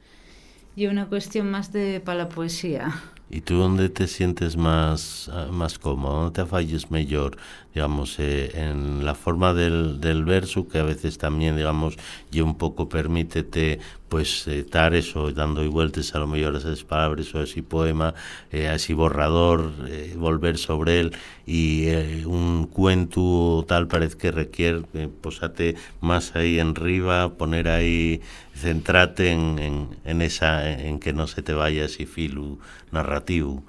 y 0.76 0.88
una 0.88 1.06
cuestión 1.08 1.52
más 1.52 1.72
de 1.72 2.00
para 2.00 2.18
la 2.24 2.30
poesía. 2.30 2.94
¿Y 3.34 3.42
tú 3.42 3.56
dónde 3.56 3.88
te 3.88 4.08
sientes 4.08 4.58
más, 4.58 5.30
ah, 5.32 5.48
más 5.50 5.80
cómodo? 5.80 6.24
¿Dónde 6.24 6.44
te 6.44 6.46
falles 6.46 6.92
mejor? 6.92 7.38
Digamos, 7.74 8.20
eh, 8.20 8.52
en 8.56 9.06
la 9.06 9.16
forma 9.16 9.54
del, 9.54 10.02
del, 10.02 10.26
verso, 10.26 10.68
que 10.68 10.80
a 10.80 10.84
veces 10.84 11.18
también, 11.18 11.56
digamos, 11.56 11.96
y 12.30 12.42
un 12.42 12.56
poco 12.58 12.90
permítete, 12.90 13.80
pues, 14.10 14.46
estar 14.48 14.94
eso, 14.94 15.32
dando 15.32 15.70
vueltas 15.72 16.14
a 16.14 16.20
lo 16.20 16.28
mejor 16.28 16.56
a 16.56 16.58
esas 16.58 16.84
palabras 16.84 17.34
o 17.34 17.42
ese 17.42 17.64
poema, 17.64 18.14
eh, 18.52 18.68
a 18.68 18.76
ese 18.76 18.94
borrador, 18.94 19.72
eh, 19.88 20.14
volver 20.18 20.58
sobre 20.58 21.00
él, 21.00 21.14
y 21.46 21.88
eh, 21.88 22.26
un 22.26 22.68
cuento 22.68 23.66
tal 23.68 23.88
parece 23.88 24.18
que 24.18 24.32
requiere 24.32 24.84
eh, 24.94 25.10
posate 25.22 25.76
más 26.00 26.36
ahí 26.36 26.60
en 26.60 26.70
arriba, 26.70 27.34
poner 27.34 27.68
ahí, 27.68 28.22
centrate 28.62 29.32
en, 29.32 29.60
en, 29.60 29.90
en, 30.06 30.22
esa, 30.22 30.70
en 30.70 31.00
que 31.00 31.14
no 31.14 31.28
se 31.28 31.42
te 31.42 31.54
vaya 31.54 31.86
ese 31.86 32.06
filo 32.06 32.58
narrativo. 32.92 33.64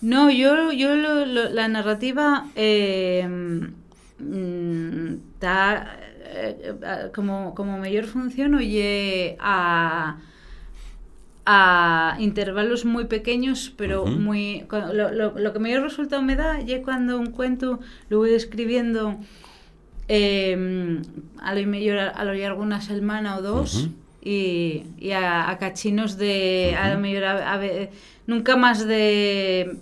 No, 0.00 0.30
yo, 0.30 0.72
yo 0.72 0.94
lo, 0.94 1.26
lo, 1.26 1.48
la 1.48 1.68
narrativa 1.68 2.46
eh, 2.54 3.26
está 5.34 5.96
eh, 6.24 7.10
como, 7.14 7.54
como 7.54 7.78
mejor 7.78 8.04
función 8.04 8.54
oye 8.54 9.36
a 9.40 10.18
a 11.48 12.16
intervalos 12.18 12.84
muy 12.84 13.04
pequeños, 13.04 13.72
pero 13.76 14.02
uh 14.02 14.08
-huh. 14.08 14.18
muy 14.18 14.64
lo, 14.70 15.12
lo, 15.12 15.38
lo, 15.38 15.52
que 15.52 15.58
mayor 15.60 15.82
resultado 15.82 16.20
me 16.20 16.34
da 16.34 16.58
es 16.58 16.82
cuando 16.82 17.20
un 17.20 17.30
cuento 17.30 17.78
lo 18.08 18.18
voy 18.18 18.34
escribiendo 18.34 19.16
eh, 20.08 21.00
a 21.38 21.54
lo 21.54 21.66
mejor 21.68 21.98
a, 21.98 22.08
a 22.10 22.24
lo 22.24 22.34
largo 22.34 22.62
una 22.62 22.80
semana 22.80 23.36
o 23.36 23.42
dos 23.42 23.74
uh 23.74 23.78
-huh. 23.86 24.05
Y, 24.26 24.82
y 24.98 25.12
a, 25.12 25.48
a, 25.48 25.58
cachinos 25.58 26.18
de 26.18 26.70
uh 26.72 26.76
-huh. 26.76 26.82
a 26.82 26.94
lo 26.94 26.98
mejor 27.00 27.24
a, 27.24 27.54
a, 27.54 27.60
nunca 28.26 28.56
más 28.56 28.84
de 28.84 29.76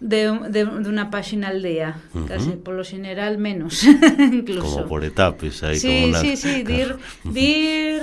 de, 0.00 0.30
de, 0.50 0.64
de, 0.64 0.88
una 0.88 1.10
página 1.10 1.48
al 1.48 1.62
día, 1.62 1.96
uh 2.14 2.18
-huh. 2.18 2.26
casi 2.26 2.50
por 2.50 2.74
lo 2.74 2.84
general 2.84 3.38
menos, 3.38 3.84
incluso. 4.18 4.76
Como 4.76 4.86
por 4.86 5.04
etapas, 5.04 5.62
ahí 5.62 5.78
sí, 5.78 5.88
como 5.88 6.06
una... 6.08 6.20
Sí, 6.20 6.36
sí, 6.36 6.62
dir, 6.62 6.96
dir, 7.24 8.02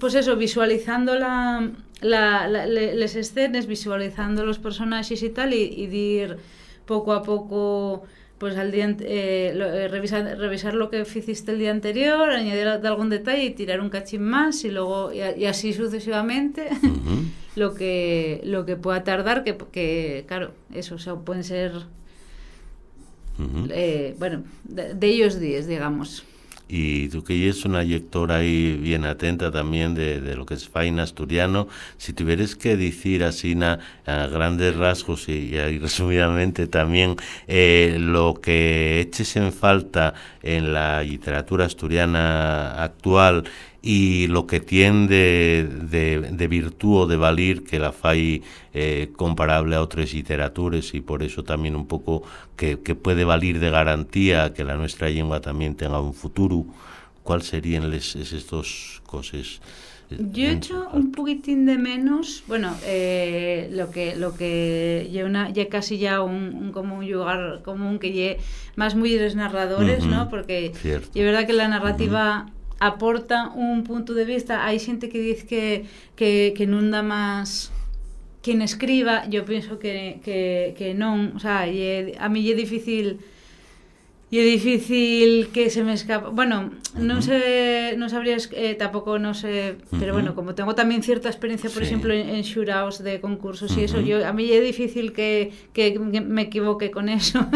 pues 0.00 0.14
eso, 0.14 0.36
visualizando 0.36 1.14
la, 1.14 1.68
la, 2.00 2.48
la, 2.48 2.66
las 2.66 3.14
escenas, 3.16 3.66
visualizando 3.66 4.44
los 4.44 4.58
personajes 4.58 5.22
y 5.22 5.30
tal, 5.30 5.52
y, 5.54 5.62
y 5.62 5.86
dir 5.86 6.36
poco 6.86 7.12
a 7.12 7.22
poco 7.22 8.04
pues 8.38 8.56
al 8.56 8.70
día 8.70 8.96
eh, 9.00 9.52
lo, 9.54 9.66
eh, 9.66 9.88
revisar, 9.88 10.38
revisar 10.38 10.74
lo 10.74 10.90
que 10.90 11.00
hiciste 11.00 11.52
el 11.52 11.58
día 11.58 11.72
anterior, 11.72 12.30
añadir 12.30 12.68
algún 12.68 13.10
detalle 13.10 13.44
y 13.44 13.50
tirar 13.50 13.80
un 13.80 13.90
cachín 13.90 14.22
más 14.22 14.64
y 14.64 14.70
luego 14.70 15.12
y, 15.12 15.18
y 15.18 15.46
así 15.46 15.72
sucesivamente 15.72 16.68
uh 16.70 16.86
-huh. 16.86 17.28
lo 17.56 17.74
que 17.74 18.40
lo 18.44 18.64
que 18.64 18.76
pueda 18.76 19.02
tardar 19.02 19.42
que, 19.44 19.56
que 19.72 20.24
claro 20.28 20.52
eso 20.72 20.94
o 20.94 20.98
sea, 20.98 21.16
pueden 21.16 21.44
ser 21.44 21.72
uh 23.38 23.42
-huh. 23.42 23.70
eh, 23.72 24.14
bueno 24.18 24.44
de, 24.64 24.94
de, 24.94 25.06
ellos 25.08 25.40
días 25.40 25.66
digamos 25.66 26.24
y 26.68 27.08
tú 27.08 27.24
que 27.24 27.42
eres 27.42 27.64
una 27.64 27.82
lectora 27.82 28.36
ahí 28.36 28.76
bien 28.76 29.04
atenta 29.04 29.50
también 29.50 29.94
de, 29.94 30.20
de, 30.20 30.36
lo 30.36 30.44
que 30.44 30.54
es 30.54 30.68
faina 30.68 31.02
asturiano, 31.02 31.68
si 31.96 32.12
tuvieras 32.12 32.54
que 32.56 32.76
decir 32.76 33.24
así 33.24 33.58
a 34.06 34.26
grandes 34.26 34.76
rasgos 34.76 35.28
y, 35.28 35.54
y 35.54 35.78
resumidamente 35.80 36.66
también 36.66 37.16
eh, 37.46 37.96
lo 37.98 38.34
que 38.34 39.00
eches 39.00 39.36
en 39.36 39.52
falta 39.52 40.14
en 40.42 40.72
la 40.72 41.02
literatura 41.02 41.64
asturiana 41.64 42.82
actual 42.82 43.44
y 43.80 44.26
lo 44.26 44.46
que 44.46 44.60
tiene 44.60 45.06
de, 45.06 46.28
de, 46.32 46.48
virtud 46.48 47.02
o 47.02 47.06
de 47.06 47.16
valir 47.16 47.62
que 47.62 47.78
la 47.78 47.92
fai 47.92 48.42
eh, 48.74 49.10
comparable 49.14 49.76
a 49.76 49.82
otras 49.82 50.12
literaturas 50.12 50.94
y 50.94 51.00
por 51.00 51.22
eso 51.22 51.44
también 51.44 51.76
un 51.76 51.86
poco 51.86 52.22
que, 52.56 52.80
que 52.80 52.94
puede 52.94 53.24
valir 53.24 53.60
de 53.60 53.70
garantía 53.70 54.52
que 54.52 54.64
la 54.64 54.76
nuestra 54.76 55.08
lengua 55.08 55.40
también 55.40 55.76
tenga 55.76 56.00
un 56.00 56.14
futuro. 56.14 56.66
¿Cuál 57.22 57.42
serían 57.42 57.90
les, 57.90 58.16
esas 58.16 58.48
dos 58.48 59.00
cosas? 59.06 59.60
Yo 60.10 60.44
he 60.44 60.52
hecho 60.52 60.88
un 60.94 61.12
poquitín 61.12 61.66
de 61.66 61.76
menos, 61.76 62.42
bueno, 62.48 62.74
eh, 62.86 63.68
lo 63.72 63.90
que 63.90 64.16
lo 64.16 64.34
que 64.34 65.06
ya 65.12 65.26
una 65.26 65.50
ya 65.50 65.68
casi 65.68 65.98
ya 65.98 66.22
un, 66.22 66.54
un 66.54 66.72
como 66.72 66.96
un 66.96 67.10
lugar 67.10 67.60
común 67.62 67.98
que 67.98 68.10
lle 68.10 68.38
más 68.74 68.94
mujeres 68.94 69.36
narradores, 69.36 70.04
uh 70.04 70.08
-huh. 70.08 70.10
¿no? 70.10 70.28
Porque 70.30 70.72
es 70.72 71.12
verdad 71.14 71.46
que 71.46 71.52
la 71.52 71.68
narrativa 71.68 72.46
uh 72.48 72.50
-huh 72.50 72.57
aporta 72.78 73.50
un 73.54 73.84
punto 73.84 74.14
de 74.14 74.24
vista. 74.24 74.64
Hai 74.64 74.78
xente 74.78 75.08
que 75.08 75.18
diz 75.18 75.42
que, 75.44 75.84
que, 76.14 76.54
que 76.56 76.64
non 76.66 76.90
dá 76.90 77.02
máis 77.02 77.74
quen 78.42 78.62
escriba, 78.62 79.26
eu 79.30 79.44
penso 79.44 79.78
que, 79.78 80.22
que, 80.24 80.72
que 80.78 80.94
non, 80.94 81.34
o 81.36 81.40
sea, 81.42 81.66
lle, 81.66 82.14
a 82.16 82.30
mí 82.30 82.40
é 82.46 82.54
difícil 82.54 83.18
e 84.28 84.36
é 84.36 84.44
difícil 84.44 85.48
que 85.56 85.72
se 85.72 85.80
me 85.80 85.96
escapa. 85.96 86.28
Bueno, 86.28 86.76
non 87.00 87.24
sé, 87.24 87.96
non 87.96 88.12
sabría 88.12 88.36
eh, 88.36 88.76
tampouco 88.76 89.16
non 89.16 89.32
sé, 89.32 89.80
pero 89.96 90.12
bueno, 90.12 90.36
como 90.36 90.52
tengo 90.52 90.76
tamén 90.76 91.00
cierta 91.00 91.32
experiencia, 91.32 91.72
por 91.72 91.80
sí. 91.80 91.88
exemplo, 91.88 92.12
en, 92.12 92.28
en 92.28 92.44
xuraos 92.44 93.00
de 93.00 93.24
concursos 93.24 93.72
uh 93.72 93.80
-huh. 93.80 93.84
eso, 93.88 93.98
yo 94.04 94.20
a 94.20 94.32
mí 94.36 94.52
é 94.52 94.60
difícil 94.60 95.16
que, 95.16 95.52
que 95.72 95.96
me 95.98 96.48
equivoque 96.48 96.92
con 96.92 97.08
eso. 97.08 97.40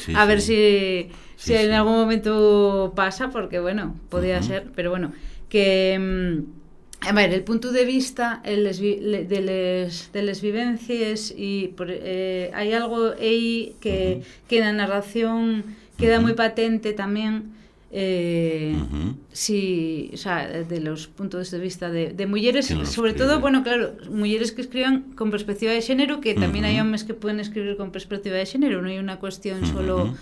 Sí, 0.00 0.16
a 0.16 0.24
ver 0.24 0.40
si 0.40 1.12
si 1.36 1.54
en 1.54 1.72
algún 1.72 1.92
momento 1.92 2.92
pasa, 2.96 3.28
porque 3.28 3.60
bueno, 3.60 3.96
podría 4.08 4.42
ser, 4.42 4.72
pero 4.74 4.88
bueno, 4.88 5.12
que 5.48 5.98
mm, 5.98 6.59
a 7.00 7.24
el 7.24 7.42
punto 7.44 7.72
de 7.72 7.84
vista 7.84 8.42
les, 8.44 8.78
de 8.80 9.40
les 9.40 10.12
de 10.12 10.22
les 10.22 10.40
vivencias 10.42 11.32
y 11.36 11.68
por, 11.68 11.88
eh, 11.90 12.50
hay 12.54 12.72
algo 12.72 13.12
ahí 13.18 13.74
que, 13.80 14.18
uh 14.18 14.22
-huh. 14.22 14.48
que 14.48 14.58
en 14.58 14.64
la 14.64 14.72
narración 14.72 15.64
queda 15.98 16.16
uh 16.16 16.20
-huh. 16.20 16.22
muy 16.22 16.34
patente 16.34 16.92
también 16.92 17.52
eh, 17.92 18.74
uh 18.76 18.94
-huh. 18.94 19.14
si, 19.32 20.10
o 20.14 20.16
sea, 20.16 20.46
de 20.46 20.80
los 20.80 21.08
puntos 21.08 21.50
de 21.50 21.58
vista 21.58 21.90
de, 21.90 22.12
de 22.12 22.26
mujeres, 22.26 22.66
sobre 22.84 23.14
todo, 23.14 23.40
bueno, 23.40 23.64
claro, 23.64 23.96
mujeres 24.10 24.52
que 24.52 24.62
escriban 24.62 25.12
con 25.16 25.30
perspectiva 25.30 25.72
de 25.72 25.82
género, 25.82 26.20
que 26.20 26.34
también 26.34 26.64
hay 26.64 26.78
hombres 26.78 27.02
que 27.02 27.14
pueden 27.14 27.40
escribir 27.40 27.76
con 27.76 27.90
perspectiva 27.90 28.36
de 28.36 28.46
género, 28.46 28.80
no 28.82 28.88
hay 28.88 28.98
una 28.98 29.18
cuestión 29.18 29.66
solo... 29.66 30.14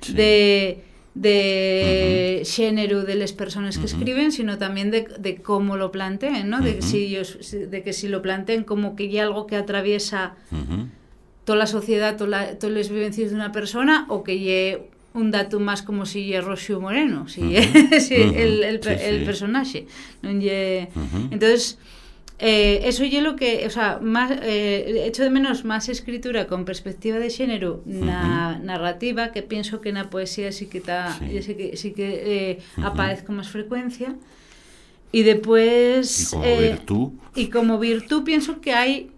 Sí. 0.00 0.12
de 0.12 0.78
de 1.20 2.38
uh 2.38 2.42
-huh. 2.42 2.44
xénero 2.44 3.02
de 3.02 3.16
las 3.16 3.32
personas 3.32 3.76
que 3.78 3.86
uh 3.86 3.88
-huh. 3.88 3.98
escriben, 3.98 4.30
sino 4.32 4.58
también 4.58 4.90
de, 4.90 5.06
de 5.18 5.42
cómo 5.42 5.76
lo 5.76 5.90
planteen, 5.90 6.48
¿no? 6.48 6.60
De, 6.60 6.72
uh 6.72 6.74
-huh. 6.78 6.82
si 6.82 6.98
ellos, 7.06 7.38
de 7.50 7.82
que 7.82 7.92
si 7.92 8.08
lo 8.08 8.20
planteen 8.22 8.62
como 8.64 8.94
que 8.94 9.04
hay 9.04 9.18
algo 9.18 9.46
que 9.46 9.56
atraviesa 9.56 10.34
toda 11.44 11.58
la 11.58 11.66
sociedad, 11.66 12.16
toda 12.16 12.58
todas 12.58 12.74
las 12.76 12.88
vivencias 12.88 13.30
de 13.30 13.34
una 13.34 13.52
persona, 13.52 14.06
o 14.08 14.22
que 14.22 14.32
hay 14.32 14.78
un 15.14 15.30
dato 15.30 15.58
más 15.58 15.82
como 15.82 16.06
si 16.06 16.32
es 16.32 16.44
Rocío 16.44 16.80
Moreno, 16.80 17.26
si, 17.28 17.40
si 18.06 18.14
el, 18.14 18.62
el, 18.62 18.82
sí, 18.82 18.90
el, 18.90 19.24
personaje. 19.24 19.86
¿no? 20.22 20.30
Entonces, 20.30 21.78
Eh, 22.40 22.82
eso 22.84 23.04
yo 23.04 23.20
lo 23.20 23.34
que, 23.34 23.66
o 23.66 23.70
sea, 23.70 23.98
más, 24.00 24.30
eh, 24.42 25.04
echo 25.06 25.24
de 25.24 25.30
menos 25.30 25.64
más 25.64 25.88
escritura 25.88 26.46
con 26.46 26.64
perspectiva 26.64 27.18
de 27.18 27.30
género 27.30 27.82
na, 27.84 28.58
narrativa, 28.58 29.32
que 29.32 29.42
pienso 29.42 29.80
que 29.80 29.90
na 29.92 30.08
poesía 30.08 30.52
sí 30.52 30.66
que 30.66 30.78
está, 30.78 31.18
sí. 31.18 31.42
sí 31.42 31.54
que, 31.54 31.76
sí 31.76 31.92
que 31.92 32.06
eh, 32.06 32.58
uh 32.76 32.80
-huh. 32.80 32.86
aparece 32.86 33.24
con 33.24 33.36
más 33.36 33.48
frecuencia. 33.48 34.14
Y 35.10 35.22
después... 35.22 36.28
Y 36.28 36.30
como 36.30 36.44
eh, 36.44 36.60
virtud. 36.60 37.08
Y 37.34 37.46
como 37.48 37.78
virtud 37.78 38.24
pienso 38.24 38.60
que 38.60 38.72
hay 38.72 39.10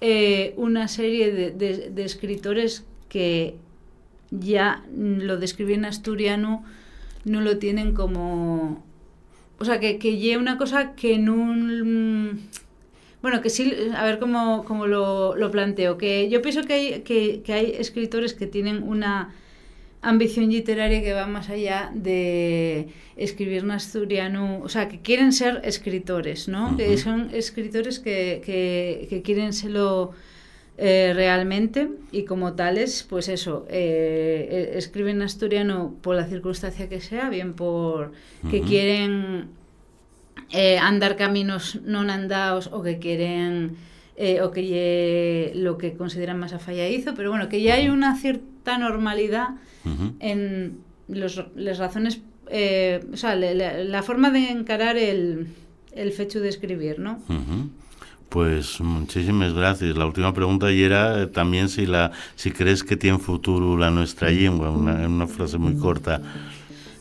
eh, 0.00 0.52
una 0.56 0.88
serie 0.88 1.32
de, 1.32 1.50
de, 1.52 1.90
de, 1.90 2.04
escritores 2.04 2.84
que 3.08 3.56
ya 4.30 4.84
lo 4.94 5.36
de 5.36 5.44
escribir 5.44 5.76
en 5.76 5.84
asturiano 5.84 6.64
no 7.24 7.40
lo 7.40 7.58
tienen 7.58 7.94
como 7.94 8.84
o 9.58 9.64
sea, 9.64 9.80
que, 9.80 9.98
que 9.98 10.16
lleve 10.18 10.38
una 10.38 10.58
cosa 10.58 10.94
que 10.94 11.14
en 11.14 11.28
un... 11.28 12.48
Bueno, 13.20 13.40
que 13.40 13.50
sí, 13.50 13.72
a 13.96 14.04
ver 14.04 14.18
cómo, 14.18 14.64
cómo 14.64 14.86
lo, 14.86 15.36
lo, 15.36 15.50
planteo. 15.52 15.96
Que 15.96 16.28
yo 16.28 16.42
pienso 16.42 16.62
que 16.64 16.72
hay, 16.72 17.00
que, 17.02 17.42
que, 17.42 17.52
hay 17.52 17.74
escritores 17.78 18.34
que 18.34 18.48
tienen 18.48 18.82
una 18.82 19.32
ambición 20.00 20.50
literaria 20.50 21.00
que 21.02 21.12
va 21.12 21.26
más 21.28 21.48
allá 21.48 21.92
de 21.94 22.88
escribir 23.16 23.58
en 23.62 23.70
asturiano, 23.70 24.60
o 24.60 24.68
sea, 24.68 24.88
que 24.88 25.00
quieren 25.00 25.32
ser 25.32 25.60
escritores, 25.62 26.48
¿no? 26.48 26.70
Uh 26.70 26.72
-huh. 26.72 26.76
Que 26.76 26.98
son 26.98 27.30
escritores 27.32 28.00
que, 28.00 28.42
que, 28.44 29.06
que 29.08 29.22
quieren 29.22 29.52
serlo 29.52 30.12
eh, 30.78 31.12
realmente 31.14 31.88
y 32.12 32.24
como 32.24 32.54
tales, 32.54 33.06
pues 33.08 33.28
eso, 33.28 33.66
eh, 33.68 34.72
escriben 34.74 35.22
asturiano 35.22 35.94
por 36.00 36.16
la 36.16 36.26
circunstancia 36.26 36.88
que 36.88 37.00
sea, 37.00 37.28
bien 37.28 37.52
por 37.54 38.12
que 38.50 38.60
uh 38.60 38.64
-huh. 38.64 38.68
quieren 38.68 39.48
eh, 40.52 40.78
andar 40.78 41.16
caminos 41.16 41.80
non 41.84 42.08
andados 42.08 42.68
o 42.72 42.80
que 42.84 42.96
quieren 42.98 43.76
eh, 44.16 44.40
o 44.44 44.50
que 44.52 45.52
lo 45.56 45.76
que 45.80 45.94
consideran 45.96 46.38
más 46.38 46.52
afalladizo, 46.52 47.14
pero 47.14 47.30
bueno, 47.30 47.48
que 47.48 47.60
ya 47.62 47.74
hay 47.74 47.88
una 47.88 48.16
cierta 48.16 48.76
normalidad 48.78 49.56
uh 49.84 49.88
-huh. 49.88 50.10
en 50.20 50.78
los, 51.08 51.44
las 51.56 51.78
razones, 51.78 52.20
eh, 52.48 53.00
o 53.12 53.16
sea, 53.16 53.34
la, 53.36 53.54
la, 53.84 54.02
forma 54.02 54.30
de 54.30 54.50
encarar 54.50 54.96
el, 54.96 55.48
el 55.94 56.12
fecho 56.12 56.40
de 56.40 56.48
escribir, 56.48 56.98
¿no? 56.98 57.20
Uh 57.28 57.32
-huh. 57.32 57.81
Pues 58.32 58.80
muchísimas 58.80 59.52
gracias. 59.52 59.94
La 59.94 60.06
última 60.06 60.32
pregunta 60.32 60.72
y 60.72 60.82
era 60.82 61.30
también 61.30 61.68
si 61.68 61.84
la 61.84 62.12
si 62.34 62.50
crees 62.50 62.82
que 62.82 62.96
tiene 62.96 63.18
futuro 63.18 63.76
la 63.76 63.90
nuestra 63.90 64.30
lengua, 64.30 64.70
una, 64.70 65.06
una 65.06 65.26
frase 65.26 65.58
muy 65.58 65.76
corta. 65.76 66.22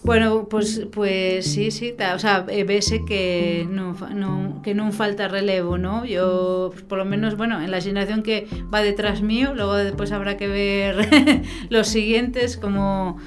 Bueno, 0.04 0.48
pues, 0.50 0.88
pues 0.92 1.46
sí, 1.46 1.72
sí, 1.72 1.94
o 2.14 2.20
sea, 2.20 2.42
vese 2.42 3.06
que 3.06 3.66
no, 3.70 3.96
no, 4.14 4.60
que 4.62 4.74
non 4.74 4.92
falta 4.92 5.30
relevo, 5.30 5.78
¿no? 5.78 6.04
Yo, 6.04 6.74
por 6.90 6.98
lo 6.98 7.06
menos, 7.06 7.38
bueno, 7.38 7.62
en 7.62 7.72
la 7.72 7.80
generación 7.80 8.24
que 8.24 8.50
va 8.74 8.82
detrás 8.82 9.22
mío, 9.22 9.54
luego 9.54 9.76
después 9.76 10.12
habrá 10.12 10.36
que 10.36 10.50
ver 10.50 11.08
los 11.70 11.88
siguientes, 11.88 12.58
como, 12.58 13.20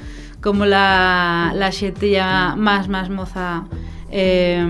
como 0.43 0.67
la, 0.67 1.55
la 1.55 1.71
más, 2.57 2.89
más 2.89 3.09
moza... 3.09 3.65
Eh, 4.11 4.67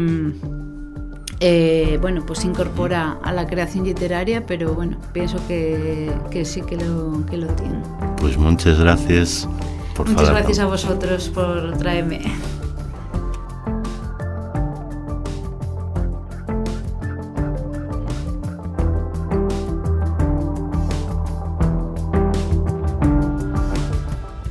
eh, 1.40 1.98
bueno, 2.00 2.24
pues 2.26 2.44
incorpora 2.44 3.18
a 3.22 3.32
la 3.32 3.46
creación 3.46 3.84
literaria, 3.84 4.46
pero 4.46 4.74
bueno, 4.74 4.96
pienso 5.12 5.38
que, 5.46 6.12
que 6.30 6.44
sí 6.44 6.62
que 6.62 6.76
lo, 6.76 7.24
que 7.26 7.36
lo 7.36 7.46
tiene. 7.48 7.78
Pues 8.18 8.36
muchas 8.38 8.78
gracias 8.78 9.48
por 9.94 10.08
Muchas 10.08 10.26
falar. 10.28 10.42
gracias 10.42 10.58
a 10.60 10.66
vosotros 10.66 11.28
por 11.28 11.76
traerme. 11.78 12.22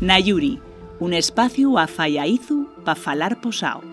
Nayuri, 0.02 0.60
un 1.00 1.14
espacio 1.14 1.78
a 1.78 1.88
Fallaizu 1.88 2.68
para 2.84 2.96
falar 3.00 3.40
posao. 3.42 3.93